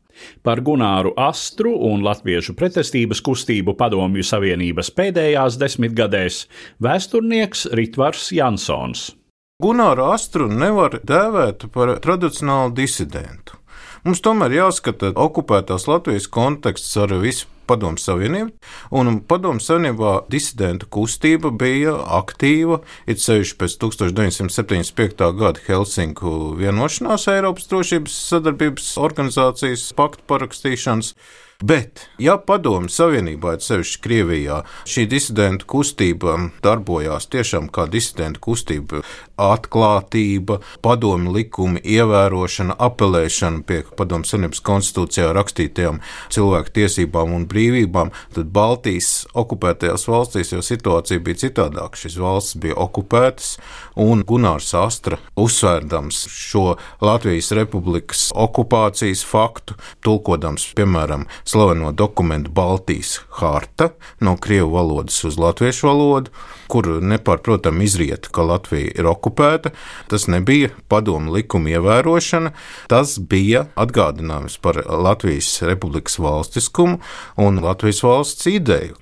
Par 0.43 0.61
Gunāru 0.61 1.13
Astru 1.17 1.71
un 1.87 2.03
latviešu 2.05 2.53
pretestības 2.59 3.21
kustību 3.25 3.73
Padomju 3.79 4.23
Savienības 4.27 4.91
pēdējās 4.97 5.57
desmitgadēs 5.61 6.43
vēsturnieks 6.83 7.65
Ritvars 7.77 8.29
Jansons. 8.35 9.20
Gunāru 9.61 10.07
Astru 10.09 10.47
nevar 10.49 10.95
dēvēt 11.05 11.67
par 11.73 11.91
tradicionālu 12.01 12.71
disidentu. 12.79 13.59
Mums 14.01 14.23
tomēr 14.25 14.55
jāskata 14.55 15.11
okupētās 15.13 15.85
Latvijas 15.85 16.25
konteksts 16.33 16.95
ar 16.97 17.13
visu 17.21 17.45
Padomu 17.69 18.01
Savienību, 18.01 18.49
un 18.97 19.19
Padomu 19.29 19.61
Savienībā 19.61 20.15
disidentu 20.33 20.89
kustība 20.89 21.51
bija 21.53 21.93
aktīva, 22.17 22.79
it 23.05 23.21
sevišķi 23.21 23.59
pēc 23.61 23.77
1975. 23.83 25.29
gada 25.37 25.61
Helsinku 25.67 26.55
vienošanās 26.57 27.29
Eiropas 27.29 27.69
drošības 27.69 28.17
sadarbības 28.31 28.89
organizācijas 29.05 29.85
paktu 29.93 30.25
parakstīšanas. 30.31 31.13
Bet, 31.61 32.07
ja 32.17 32.39
Padomju 32.41 32.89
Savienībā, 32.89 33.53
sevišķi 33.61 33.99
Krievijā, 34.01 34.61
šī 34.89 35.03
disidentu 35.11 35.67
kustība 35.69 36.33
darbojās 36.65 37.27
tiešām 37.29 37.67
kā 37.69 37.85
disidentu 37.91 38.41
kustība, 38.41 39.03
atklātība, 39.37 40.57
padomju 40.81 41.33
likumi, 41.35 41.83
ievērošana, 41.85 42.79
apelēšana 42.81 43.61
pie 43.69 43.83
Padomju 43.97 44.31
Savienības 44.31 44.63
konstitūcijā 44.65 45.29
rakstītajām 45.37 46.01
cilvēku 46.33 46.73
tiesībām 46.79 47.35
un 47.37 47.45
brīvībām, 47.51 48.09
tad 48.33 48.49
Baltijas 48.55 49.27
okupētajās 49.37 50.07
valstīs 50.09 50.55
jau 50.55 50.63
situācija 50.65 51.21
bija 51.21 51.43
citādāka. 51.45 52.01
Šīs 52.01 52.17
valstis 52.21 52.57
bija 52.65 52.79
okupētas, 52.81 53.53
un 53.95 54.23
Gunārs 54.27 54.71
Astra 54.77 55.17
uzsvērdams 55.39 56.23
šo 56.31 56.75
Latvijas 57.01 57.51
republikas 57.57 58.29
okupācijas 58.35 59.23
faktu, 59.27 59.75
tulkodams, 60.03 60.69
piemēram, 60.77 61.27
slaveno 61.43 61.91
dokumentu 61.91 62.51
Baltijas 62.55 63.19
harta 63.41 63.91
no 64.19 64.37
krievu 64.37 64.75
valodas 64.75 65.23
uz 65.27 65.39
latviešu 65.41 65.89
valodu, 65.89 66.31
kur 66.71 66.87
nepārprotami 67.03 67.85
izriet, 67.87 68.29
ka 68.31 68.45
Latvija 68.47 68.93
ir 68.95 69.09
okupēta. 69.11 69.73
Tas 70.11 70.27
nebija 70.31 70.71
padomu 70.91 71.35
likuma 71.35 71.73
ievērošana, 71.75 72.53
tas 72.91 73.17
bija 73.19 73.65
atgādinājums 73.79 74.57
par 74.63 74.79
Latvijas 74.87 75.53
republikas 75.67 76.19
valstiskumu 76.21 77.01
un 77.41 77.61
Latvijas 77.63 78.03
valsts 78.05 78.47
ideju. 78.51 78.95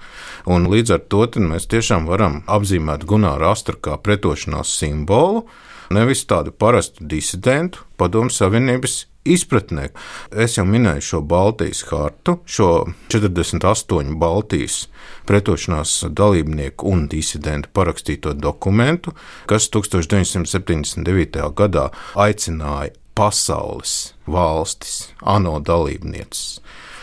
Un 0.49 0.69
līdz 0.71 0.95
ar 0.97 1.05
to 1.11 1.25
mēs 1.45 1.67
tiešām 1.69 2.07
varam 2.09 2.41
apzīmēt 2.49 3.05
Gunāru 3.05 3.51
Astru 3.51 3.77
kā 3.77 3.99
pretošanās 4.01 4.71
simbolu, 4.79 5.43
nevis 5.93 6.23
tādu 6.29 6.53
parastu 6.55 7.05
disidentu 7.05 7.85
padomu 7.99 8.31
savienības 8.33 9.03
izpratnē. 9.35 9.89
Es 10.31 10.57
jau 10.57 10.65
minēju 10.67 11.05
šo 11.05 11.21
Baltijas 11.21 11.83
hartu, 11.89 12.39
šo 12.45 12.69
48 13.13 14.15
Baltijas 14.21 14.79
pretošanās 15.29 15.95
dalībnieku 16.09 16.89
un 16.89 17.07
disidentu 17.11 17.71
parakstīto 17.73 18.33
dokumentu, 18.33 19.13
kas 19.49 19.69
1979. 19.73 21.43
gadā 21.55 21.89
aicināja 22.15 22.95
pasaules 23.19 24.13
valstis, 24.27 25.09
ANO 25.21 25.59
dalībnieces 25.59 26.59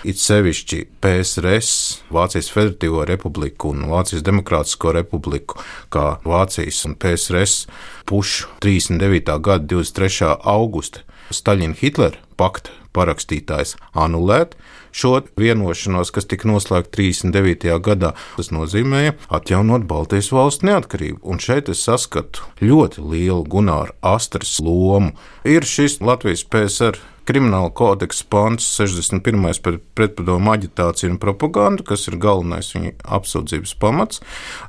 it 0.07 0.21
sevišķi 0.23 0.79
PSRS, 1.03 1.71
Vācijas 2.15 2.51
Federatīvo 2.55 3.03
republiku 3.09 3.73
un 3.75 3.87
Vācijas 3.91 4.23
Demokrātisko 4.27 4.93
republiku, 4.95 5.59
kā 5.91 6.19
Vācijas 6.27 6.85
un 6.87 6.95
PSRS 7.01 7.67
pušu 8.07 8.53
39. 8.63 9.39
gada 9.43 9.67
23. 9.75 10.31
augusta 10.47 11.03
Staļina-Hitlera 11.35 12.21
pakta 12.37 12.75
parakstītājs 12.97 13.75
anulēt 13.97 14.55
šo 14.97 15.19
vienošanos, 15.37 16.13
kas 16.15 16.29
tika 16.31 16.49
noslēgta 16.49 16.95
39. 16.97 17.75
gadā. 17.85 18.15
Tas 18.39 18.53
nozīmēja 18.55 19.17
atjaunot 19.29 19.85
Baltijas 19.89 20.31
valsts 20.33 20.65
neatkarību. 20.67 21.21
Un 21.27 21.43
šeit 21.43 21.69
es 21.73 21.85
saskatu 21.85 22.47
ļoti 22.63 23.05
lielu 23.05 23.43
Gunāra 23.45 23.93
Astras 24.01 24.57
lomu. 24.65 25.13
Ir 25.45 25.69
šis 25.69 26.01
Latvijas 26.01 26.47
PSR 26.49 26.97
krimināla 27.27 27.73
kodeksa 27.75 28.25
pants 28.31 28.69
61. 28.79 29.61
par 29.63 29.81
pretpadomu 29.99 30.53
aģitāciju 30.55 31.15
un 31.15 31.21
propagandu, 31.23 31.85
kas 31.87 32.07
ir 32.09 32.21
galvenais 32.23 32.71
viņa 32.75 32.95
apsūdzības 33.19 33.75
pamats. 33.83 34.23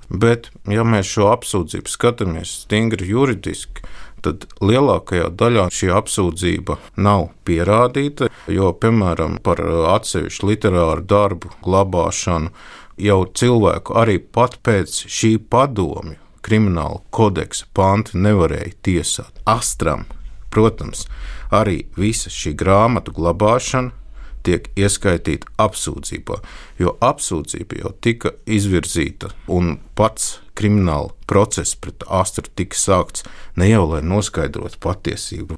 Bet, 0.10 0.50
ja 0.68 0.84
mēs 0.88 1.10
šo 1.14 1.30
apsūdzību 1.36 1.94
skatāmies 1.94 2.64
stingri 2.66 3.12
juridiski, 3.14 3.86
tad 4.28 4.46
lielākajā 4.62 5.32
daļā 5.40 5.68
šī 5.74 5.92
apsūdzība 5.98 6.78
nav 7.00 7.30
pierādīta, 7.48 8.30
jo, 8.52 8.74
piemēram, 8.76 9.40
par 9.44 9.64
atsevišķu 9.96 10.52
literāru 10.52 11.08
darbu 11.08 11.56
glabāšanu 11.66 12.52
jau 13.02 13.20
cilvēku 13.40 13.98
arī 13.98 14.20
pat 14.20 14.60
pēc 14.66 15.04
šī 15.08 15.38
padomju 15.52 16.18
krimināla 16.48 17.02
kodeksa 17.12 17.68
panta 17.76 18.16
nevarēja 18.16 18.78
tiesāt. 18.86 19.42
Astram, 19.50 20.06
protams, 20.54 21.06
arī 21.52 21.86
visa 22.00 22.32
šī 22.32 22.56
grāmatu 22.58 23.14
glabāšana 23.18 23.92
tiek 24.48 24.70
ieskaitīta 24.80 25.52
apsūdzībā, 25.60 26.40
jo 26.80 26.96
apsūdzība 27.04 27.82
jau 27.82 27.92
tika 28.04 28.32
izvirzīta 28.48 29.34
un 29.52 29.76
pats 29.98 30.38
krimināla 30.58 31.14
process 31.30 31.76
pret 31.80 32.06
Astru 32.08 32.50
tika 32.58 32.78
sākts 32.78 33.26
ne 33.56 33.70
jau 33.70 33.86
lai 33.92 34.02
noskaidrotu 34.06 34.80
patiesību. 34.84 35.58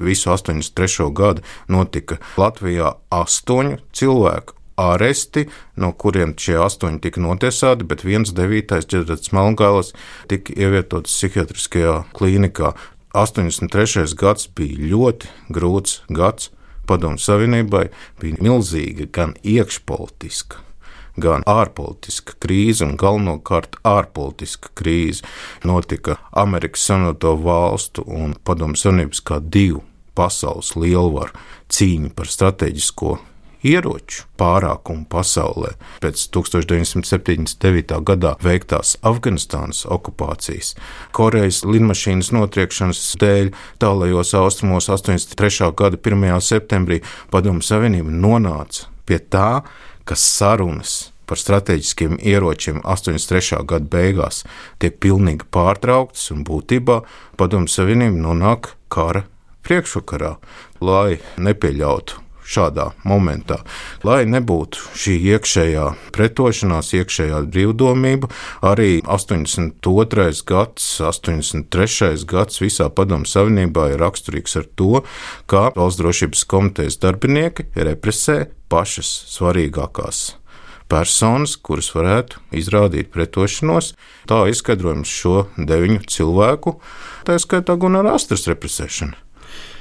Visu 0.00 0.30
83. 0.32 1.10
gadu 1.12 1.44
notika 1.68 2.16
Latvijā 2.40 2.94
astoņu 3.12 3.78
cilvēku 3.92 4.56
āresti, 4.80 5.44
no 5.76 5.92
kuriem 5.92 6.32
šie 6.40 6.56
astoņi 6.64 7.02
tika 7.04 7.20
notiesāti, 7.20 7.86
bet 7.88 8.04
viens 8.06 8.32
devītais 8.36 8.88
ģenerālis 8.88 9.34
Melngāls 9.36 9.92
tika 10.32 10.56
ievietots 10.56 11.12
psihiatriskajā 11.12 11.98
klīnikā. 12.16 12.72
83. 13.12 14.06
gads 14.16 14.48
bija 14.56 14.90
ļoti 14.94 15.30
grūts 15.52 16.00
gads 16.08 16.52
Padomu 16.88 17.20
Savienībai, 17.22 17.88
bija 18.22 18.40
milzīga 18.42 19.10
gan 19.14 19.36
iekšpolitiska 19.46 20.69
gan 21.16 21.44
ārpolitiska 21.48 22.36
krīze, 22.42 22.84
un 22.86 22.96
galvenokārt 23.00 23.80
ārpolitiska 23.86 24.74
krīze 24.78 25.26
notika 25.64 26.18
Amerikas 26.32 26.86
Savienoto 26.86 27.36
Valstu 27.44 28.04
un 28.06 28.36
Padomu 28.44 28.78
Savienības 28.78 29.24
kā 29.24 29.40
divu 29.40 29.84
pasaules 30.14 30.74
lielvaru 30.76 31.36
cīņa 31.70 32.14
par 32.16 32.28
strateģisko 32.30 33.18
ieroču 33.66 34.24
pārākumu 34.40 35.04
pasaulē 35.10 35.74
pēc 36.02 36.22
1979. 36.34 37.98
gadā 38.06 38.34
veiktās 38.44 38.96
Afganistānas 39.06 39.84
okupācijas, 39.88 40.74
Korejas 41.16 41.62
lidmašīnas 41.68 42.32
notriekšanas 42.36 43.02
dēļ 43.20 43.52
tālajos 43.82 44.34
austrumos 44.38 44.88
83. 44.92 45.72
gada 45.76 46.00
1. 46.00 46.40
septembrī 46.44 47.02
Padomu 47.32 47.64
Savienība 47.64 48.12
nonāca 48.14 48.88
pie 49.08 49.18
tā, 49.18 49.60
ka 50.04 50.16
sarunas 50.18 51.10
par 51.30 51.38
strateģiskiem 51.38 52.16
ieročiem 52.26 52.80
83. 52.82 53.60
gada 53.70 53.86
beigās 53.90 54.42
tiek 54.82 54.96
pilnīgi 55.02 55.46
pārtrauktas 55.54 56.30
un 56.34 56.42
būtībā 56.48 57.02
Padomu 57.38 57.70
Savienība 57.70 58.18
nonāk 58.18 58.72
kara 58.90 59.26
priekšvakarā, 59.66 60.34
lai 60.82 61.20
nepieļautu 61.38 62.29
šādā 62.50 62.90
momentā. 63.06 63.60
Lai 64.06 64.24
nebūtu 64.28 64.90
šī 64.98 65.16
iekšējā 65.34 65.86
pretošanās, 66.16 66.92
iekšējā 66.98 67.44
brīvdomība, 67.50 68.30
arī 68.66 69.00
82. 69.06 70.30
gads, 70.48 70.88
83. 71.04 72.26
gads 72.30 72.62
visā 72.62 72.90
Padomu 72.90 73.28
Savienībā 73.28 73.92
ir 73.94 74.02
raksturīgs 74.02 74.58
ar 74.60 74.68
to, 74.74 75.04
ka 75.50 75.68
Valsts 75.76 76.02
drošības 76.02 76.44
komitejas 76.50 77.00
darbinieki 77.02 77.70
represē 77.78 78.42
pašas 78.70 79.10
svarīgākās 79.30 80.40
personas, 80.90 81.54
kuras 81.56 81.92
varētu 81.94 82.40
izrādīt 82.56 83.12
pretošanos. 83.14 83.94
Tā 84.28 84.42
izskaidrojums 84.50 85.10
šo 85.10 85.44
deviņu 85.56 86.02
cilvēku, 86.10 86.76
tā 87.26 87.38
skaitā 87.42 87.76
Gunāra 87.80 88.16
Astras 88.18 88.48
represēšana. 88.50 89.14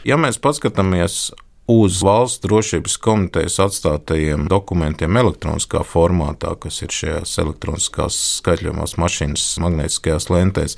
Ja 0.07 0.19
mēs 0.21 0.39
paskatāmies 0.41 1.31
uz 1.69 1.99
valsts 2.01 2.41
drošības 2.41 2.95
komitejas 2.97 3.59
atstātajiem 3.61 4.47
dokumentiem 4.49 5.19
elektroniskā 5.21 5.83
formātā, 5.85 6.55
kas 6.57 6.81
ir 6.81 6.93
šajās 6.93 7.35
elektroniskās 7.43 8.17
skaitļojumās 8.39 8.95
mašīnas 8.97 9.43
magnētiskajās 9.61 10.29
lentēs, 10.33 10.77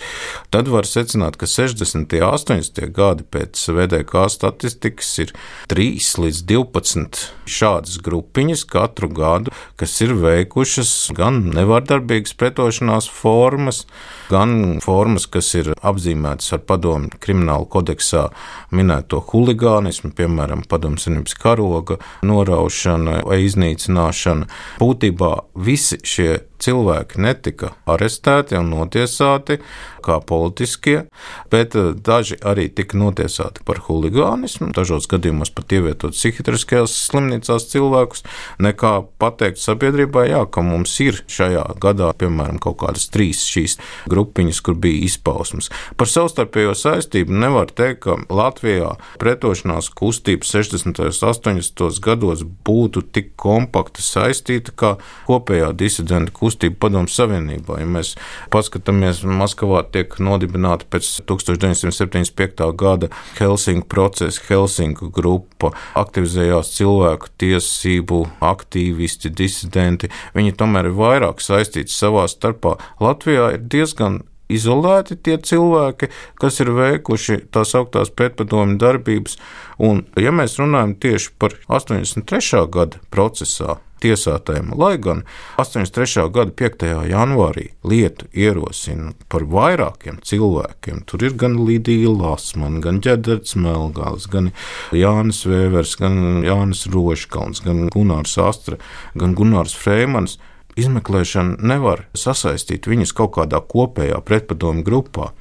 tad 0.51 0.67
var 0.71 0.89
secināt, 0.89 1.37
ka 1.39 1.47
60. 1.47 2.11
un 2.19 2.27
80. 2.27 2.81
gadi 2.91 3.23
pēc 3.23 3.61
VDK 3.71 4.25
statistikas 4.33 5.13
ir 5.23 5.31
3 5.71 6.09
līdz 6.25 6.43
12 6.51 7.23
šādas 7.51 7.95
grupiņas 8.03 8.65
katru 8.67 9.07
gadu, 9.15 9.55
kas 9.79 9.95
ir 10.03 10.11
veikušas 10.19 10.91
gan 11.15 11.39
nevardarbīgas 11.55 12.35
pretošanās 12.35 13.07
formas, 13.11 13.85
gan 14.31 14.81
formas, 14.83 15.29
kas 15.31 15.53
ir 15.55 15.71
apzīmētas 15.79 16.51
ar 16.57 16.65
padomu 16.67 17.11
kriminālu 17.23 17.67
kodeksā 17.71 18.27
minēto 18.75 19.23
huligānismu, 19.31 20.11
piemēram, 20.19 20.67
padomu 20.81 20.97
savienības 20.97 21.35
karoga 21.37 21.97
noraušana 22.25 23.21
vai 23.27 23.43
iznīcināšana. 23.45 24.47
Būtībā 24.81 25.31
visi 25.61 25.99
šie 26.03 26.39
cilvēki 26.61 27.21
netika 27.21 27.73
arestēti 27.89 28.57
un 28.59 28.71
notiesāti 28.73 29.59
kā 30.01 30.17
politiskie, 30.25 31.05
bet 31.53 31.75
eh, 31.77 31.91
daži 31.93 32.37
arī 32.47 32.67
tika 32.73 32.97
notiesāti 32.97 33.63
par 33.65 33.81
huligānismu, 33.85 34.71
dažos 34.75 35.07
gadījumos 35.11 35.53
pat 35.55 35.75
ievietot 35.77 36.15
psihiatriskajās 36.17 36.95
slimnīcās 37.07 37.67
cilvēkus, 37.71 38.25
nekā 38.61 38.93
pateikt 39.21 39.61
sabiedrībai, 39.61 40.27
jā, 40.31 40.43
ka 40.49 40.63
mums 40.65 40.95
ir 41.03 41.21
šajā 41.31 41.65
gadā, 41.81 42.11
piemēram, 42.17 42.59
kaut 42.61 42.79
kādas 42.81 43.07
trīs 43.13 43.43
šīs 43.47 43.77
grupiņas, 44.11 44.61
kur 44.65 44.77
bija 44.81 45.05
izpausmes. 45.07 45.69
Par 45.97 46.09
savstarpējo 46.09 46.73
saistību 46.77 47.35
nevar 47.43 47.71
teikt, 47.73 48.03
ka 48.05 48.17
Latvijā 48.33 48.95
pretošanās 49.21 49.91
kustība 49.97 50.47
60. 50.47 50.97
un 51.05 51.13
80. 51.13 52.01
gados 52.01 52.41
būtu 52.65 53.03
tik 53.13 53.33
kompakti 53.39 54.03
saistīta 54.05 54.73
kā 54.77 54.95
kopējā 55.27 55.71
disidenta 55.77 56.33
kustība 56.33 56.50
Padomu 56.59 57.11
Savienībā. 57.11 57.79
Ja 57.81 57.87
mēs 57.89 58.13
paskatāmies, 58.53 59.23
Maskavā 59.27 59.83
tiek 59.93 60.17
nodibināta 60.21 60.87
pēc 60.91 61.09
1975. 61.29 62.65
gada 62.77 63.11
Helsinku 63.39 63.87
procesa, 63.91 64.41
Helsinku 64.49 65.11
grupa, 65.13 65.73
aktivizējās 65.99 66.73
cilvēku 66.77 67.31
tiesību 67.41 68.23
aktīvisti, 68.51 69.33
disidenti. 69.33 70.11
Viņi 70.37 70.57
tomēr 70.59 70.91
ir 70.91 70.97
vairāk 70.97 71.43
saistīti 71.43 71.93
savā 71.93 72.27
starpā. 72.31 72.77
Latvijā 73.01 73.53
ir 73.55 73.65
diezgan 73.71 74.21
izolēti 74.57 75.17
tie 75.17 75.37
cilvēki, 75.37 76.11
kas 76.41 76.59
ir 76.63 76.73
veikuši 76.77 77.41
tās 77.53 77.75
augtās 77.77 78.13
pētpadomu 78.13 78.79
darbības. 78.81 79.37
Un, 79.81 80.03
ja 80.19 80.33
mēs 80.35 80.59
runājam 80.61 80.97
tieši 81.01 81.31
par 81.41 81.55
83. 81.69 82.67
gada 82.71 83.01
procesā, 83.13 83.79
tiesātajiem, 84.01 84.73
lai 84.77 84.95
gan 85.01 85.23
83. 85.61 86.25
gada 86.33 86.53
5. 86.57 86.85
janvārī 87.11 87.67
lietu 87.87 88.27
ierosina 88.33 89.13
par 89.31 89.45
vairākiem 89.49 90.19
cilvēkiem. 90.25 91.03
Tur 91.09 91.25
ir 91.27 91.37
gan 91.39 91.59
Lidija 91.65 92.11
Lasmana, 92.13 92.81
gan 92.83 93.01
Ģedards 93.05 93.55
Melgāls, 93.61 94.27
gan 94.31 94.51
Jānis 94.95 95.43
Vēvers, 95.49 95.97
gan 96.01 96.41
Jānis 96.45 96.87
Roškalns, 96.91 97.63
gan 97.65 97.87
Gunārs 97.93 98.37
Astra, 98.41 98.79
gan 99.17 99.37
Gunārs 99.37 99.77
Freimans 99.77 100.39
izmeklēšana 100.79 101.59
nevar 101.67 102.05
sasaistīt 102.17 102.87
viņus 102.89 103.13
kaut 103.17 103.35
kādā 103.37 103.61
kopējā 103.61 104.21
pretpadomu 104.25 104.85
grupā. 104.87 105.31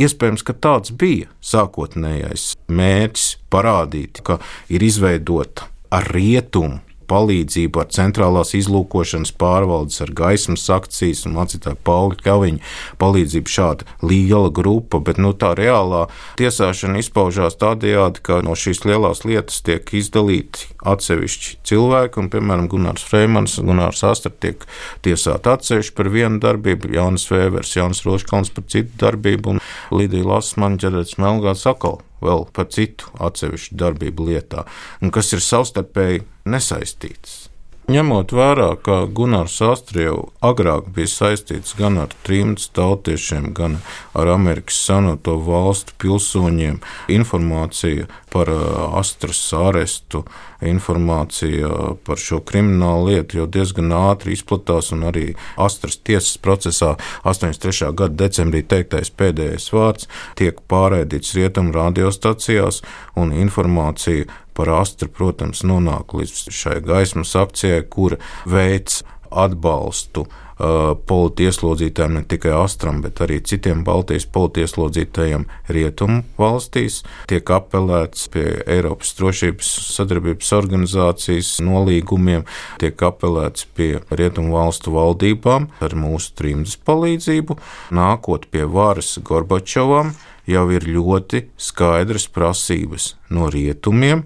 Iespējams, 0.00 0.44
ka 0.46 0.56
tāds 0.56 0.94
bija 0.94 1.30
sākotnējais 1.44 2.54
mērķis 2.68 3.30
parādīt, 3.52 4.22
ka 4.24 4.38
ir 4.72 4.84
izveidota 4.84 5.68
ar 5.94 6.08
rietumu 6.12 6.80
palīdzību 7.08 7.82
ar 7.82 7.90
centrālās 7.94 8.54
izlūkošanas 8.58 9.32
pārvaldes, 9.40 10.00
ar 10.04 10.12
gaismas 10.16 10.66
akcijas 10.72 11.24
un 11.28 11.36
mācītāju 11.38 11.80
Pauli 11.86 12.18
Kaviņu 12.22 12.62
palīdzību. 13.00 13.54
Šāda 13.58 13.86
liela 14.04 14.50
grupa, 14.54 15.00
bet 15.04 15.20
nu, 15.22 15.32
tā 15.36 15.54
reālā 15.58 16.06
tiesāšana 16.40 17.00
izpaužās 17.02 17.58
tādējādi, 17.60 18.22
ka 18.24 18.40
no 18.46 18.56
šīs 18.58 18.84
lielās 18.86 19.24
lietas 19.26 19.62
tiek 19.66 19.88
izdalīti 19.98 20.68
atsevišķi 20.88 21.58
cilvēki, 21.68 22.22
un, 22.22 22.30
piemēram, 22.32 22.68
Gunārs 22.70 23.06
Freimans, 23.08 23.58
Gunārs 23.64 24.04
Astra 24.06 24.32
tiek 24.32 24.66
tiesāti 25.06 25.52
atsevišķi 25.52 25.96
par 25.98 26.12
vienu 26.14 26.42
darbību, 26.44 26.92
Jānis 26.98 27.28
Vēvers, 27.32 27.76
Jānis 27.78 28.04
Roškalns 28.06 28.52
par 28.54 28.68
citu 28.70 28.94
darbību, 29.00 29.56
un 29.56 29.64
Lidija 29.94 30.28
Lasmaņa, 30.28 30.82
Ģerets 30.84 31.18
Melgāts 31.22 31.66
sakal 31.66 32.02
vēl 32.24 32.48
par 32.52 32.70
citu 32.74 33.12
atsevišķu 33.18 33.78
darbību 33.78 34.30
lietā, 34.30 34.66
un 35.02 35.14
kas 35.14 35.32
ir 35.36 35.44
savstarpēji 35.44 36.26
nesaistītas. 36.48 37.48
Ņemot 37.88 38.34
vērā, 38.36 38.66
ka 38.84 39.06
Gunārs 39.16 39.54
Astrievs 39.64 40.34
agrāk 40.44 40.90
bija 40.92 41.08
saistīts 41.08 41.72
gan 41.78 41.96
ar 42.02 42.10
trimdus 42.26 42.66
tautiešiem, 42.76 43.46
gan 43.56 43.78
ar 44.12 44.28
Amerikas 44.28 44.76
Savienoto 44.84 45.38
valstu 45.46 45.96
pilsoņiem, 46.04 46.82
informācija 47.16 48.04
par 48.28 48.52
uh, 48.52 48.98
Astras 49.00 49.40
arestu, 49.56 50.26
informācija 50.64 51.68
par 52.06 52.18
šo 52.18 52.40
kriminālu 52.46 53.12
lietu 53.12 53.40
jau 53.40 53.46
diezgan 53.46 53.92
ātri 53.94 54.34
izplatās, 54.36 54.90
un 54.94 55.06
arī 55.08 55.26
Astras 55.56 55.98
tiesas 56.02 56.38
procesā 56.42 56.94
83. 57.24 57.92
gada 57.98 58.14
decembrī 58.24 58.64
teiktais 58.66 59.12
pēdējais 59.14 59.70
vārds 59.74 60.08
tiek 60.38 60.58
pārraidīts 60.70 61.36
rietumu 61.38 61.74
radiostacijās, 61.76 62.82
un 63.16 63.32
informācija 63.36 64.26
par 64.58 64.72
astru, 64.80 65.06
protams, 65.14 65.62
nonāk 65.62 66.16
līdz 66.18 66.48
šai 66.50 66.80
gaismas 66.82 67.36
akcijai, 67.38 67.84
kur 67.86 68.18
veids 68.46 69.04
atbalstu 69.30 70.24
uh, 70.24 70.47
politieslodzītājiem 70.58 72.16
ne 72.18 72.22
tikai 72.26 72.52
Astram, 72.58 73.00
bet 73.04 73.20
arī 73.22 73.38
citiem 73.46 73.84
Baltijas 73.86 74.26
politieslodzītājiem 74.34 75.46
rietumu 75.70 76.24
valstīs. 76.38 77.02
Tiek 77.30 77.50
apelēts 77.54 78.26
pie 78.34 78.46
Eiropas 78.66 79.14
drošības 79.18 79.70
sadarbības 79.94 80.50
organizācijas 80.58 81.52
nolīgumiem, 81.64 82.46
tiek 82.82 83.06
apelēts 83.06 83.68
pie 83.78 83.92
rietumu 84.10 84.56
valstu 84.58 84.94
valdībām 84.96 85.68
ar 85.84 85.94
mūsu 85.98 86.34
trimdas 86.38 86.78
palīdzību, 86.88 87.58
nākot 87.94 88.48
pie 88.50 88.66
varas 88.66 89.14
Gorbačovam 89.22 90.14
jau 90.48 90.64
ir 90.74 90.86
ļoti 90.88 91.44
skaidras 91.60 92.26
prasības 92.32 93.12
no 93.30 93.50
rietumiem, 93.52 94.24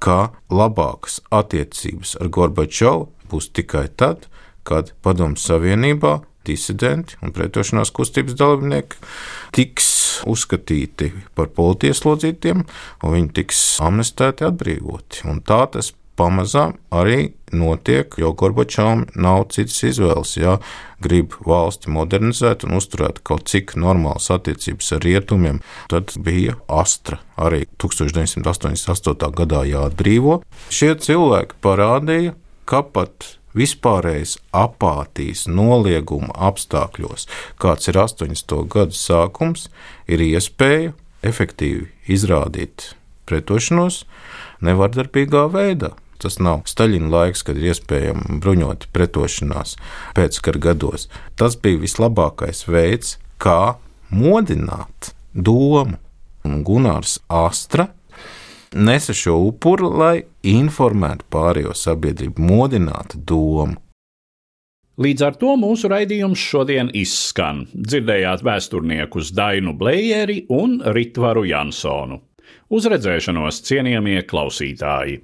ka 0.00 0.30
labākas 0.50 1.20
attiecības 1.32 2.16
ar 2.20 2.30
Gorbačovu 2.32 3.08
būs 3.30 3.50
tikai 3.54 3.86
tad, 3.96 4.26
kad 4.66 4.92
Padomu 5.02 5.38
Savienībā 5.40 6.18
disidenti 6.46 7.18
un 7.24 7.34
pretošanās 7.36 7.92
kustības 7.94 8.36
dalībnieki 8.40 9.00
tiks 9.56 9.88
uzskatīti 10.28 11.12
par 11.36 11.50
politieslodzītiem, 11.56 12.64
un 13.04 13.16
viņi 13.16 13.32
tiks 13.40 13.62
amnestēti, 13.84 14.46
atbrīvoti. 14.48 15.24
Un 15.30 15.40
tā 15.46 15.62
tas 15.72 15.92
pamazām 16.20 16.74
arī 16.92 17.32
notiek, 17.56 18.12
jo 18.20 18.32
Gorbačovam 18.36 19.06
nav 19.16 19.46
citas 19.54 19.78
izvēles. 19.88 20.34
Ja 20.36 20.58
grib 21.00 21.34
valsti 21.46 21.90
modernizēt 21.94 22.66
un 22.68 22.76
uzturēt 22.76 23.22
kaut 23.26 23.48
cik 23.50 23.74
normālas 23.80 24.28
attiecības 24.34 24.92
ar 24.96 25.04
rietumiem, 25.06 25.62
tad 25.92 26.12
bija 26.20 26.58
Astra 26.68 27.22
arī 27.40 27.64
1988. 27.80 29.32
gadā 29.40 29.64
jāatbrīvo. 29.70 30.40
Šie 30.68 30.92
cilvēki 31.00 31.60
parādīja, 31.64 32.36
ka 32.68 32.84
pat 32.84 33.36
vispārējais 33.56 34.36
apātijas 34.56 35.46
nolieguma 35.50 36.34
apstākļos, 36.50 37.26
kāds 37.60 37.90
ir 37.90 37.98
80. 38.00 38.56
gadu 38.70 38.96
sākums, 38.96 39.68
ir 40.06 40.22
iespēja 40.24 40.94
efektīvi 41.26 41.88
izrādīt 42.10 42.92
pretošanos 43.28 44.04
nevardarbīgā 44.64 45.46
veidā. 45.52 45.94
Tas 46.20 46.36
nav 46.36 46.66
Staļina 46.68 47.08
laiks, 47.08 47.40
kad 47.46 47.56
ir 47.56 47.70
iespējama 47.72 48.40
bruņota 48.44 48.90
pretošanās 48.92 49.78
pēckara 50.16 50.60
gados. 50.68 51.08
Tas 51.40 51.56
bija 51.56 51.80
vislabākais 51.80 52.66
veids, 52.68 53.16
kā 53.40 53.76
modināt 54.12 55.14
domu. 55.32 55.96
Un 56.44 56.62
Gunārs 56.64 57.18
Astra 57.28 57.90
nesa 58.74 59.14
šo 59.16 59.36
upuru, 59.50 59.90
lai 59.98 60.22
informētu 60.46 61.26
pārējo 61.32 61.74
sabiedrību, 61.76 62.42
modinātu 62.50 63.20
domu. 63.26 63.78
Līdz 65.00 65.22
ar 65.24 65.36
to 65.40 65.54
mūsu 65.56 65.88
raidījums 65.88 66.40
šodien 66.44 66.90
izskan. 66.92 67.64
Dzirdējāt 67.72 68.44
vēsturniekus 68.44 69.32
Dainu 69.32 69.72
Blējeri 69.78 70.42
un 70.52 70.80
Ritvaru 70.84 71.46
Jansonu. 71.48 72.20
Uz 72.70 72.88
redzēšanos, 72.90 73.62
cienījamie 73.64 74.20
klausītāji! 74.28 75.22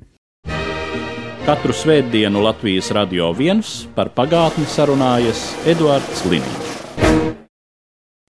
Katru 1.47 1.75
svētdienu 1.77 2.41
Latvijas 2.43 2.89
radio 2.97 3.29
viens 3.37 3.85
par 3.95 4.11
pagātni 4.17 4.67
sarunājas 4.67 5.53
Eduards 5.71 6.25
Līniju. 6.27 6.66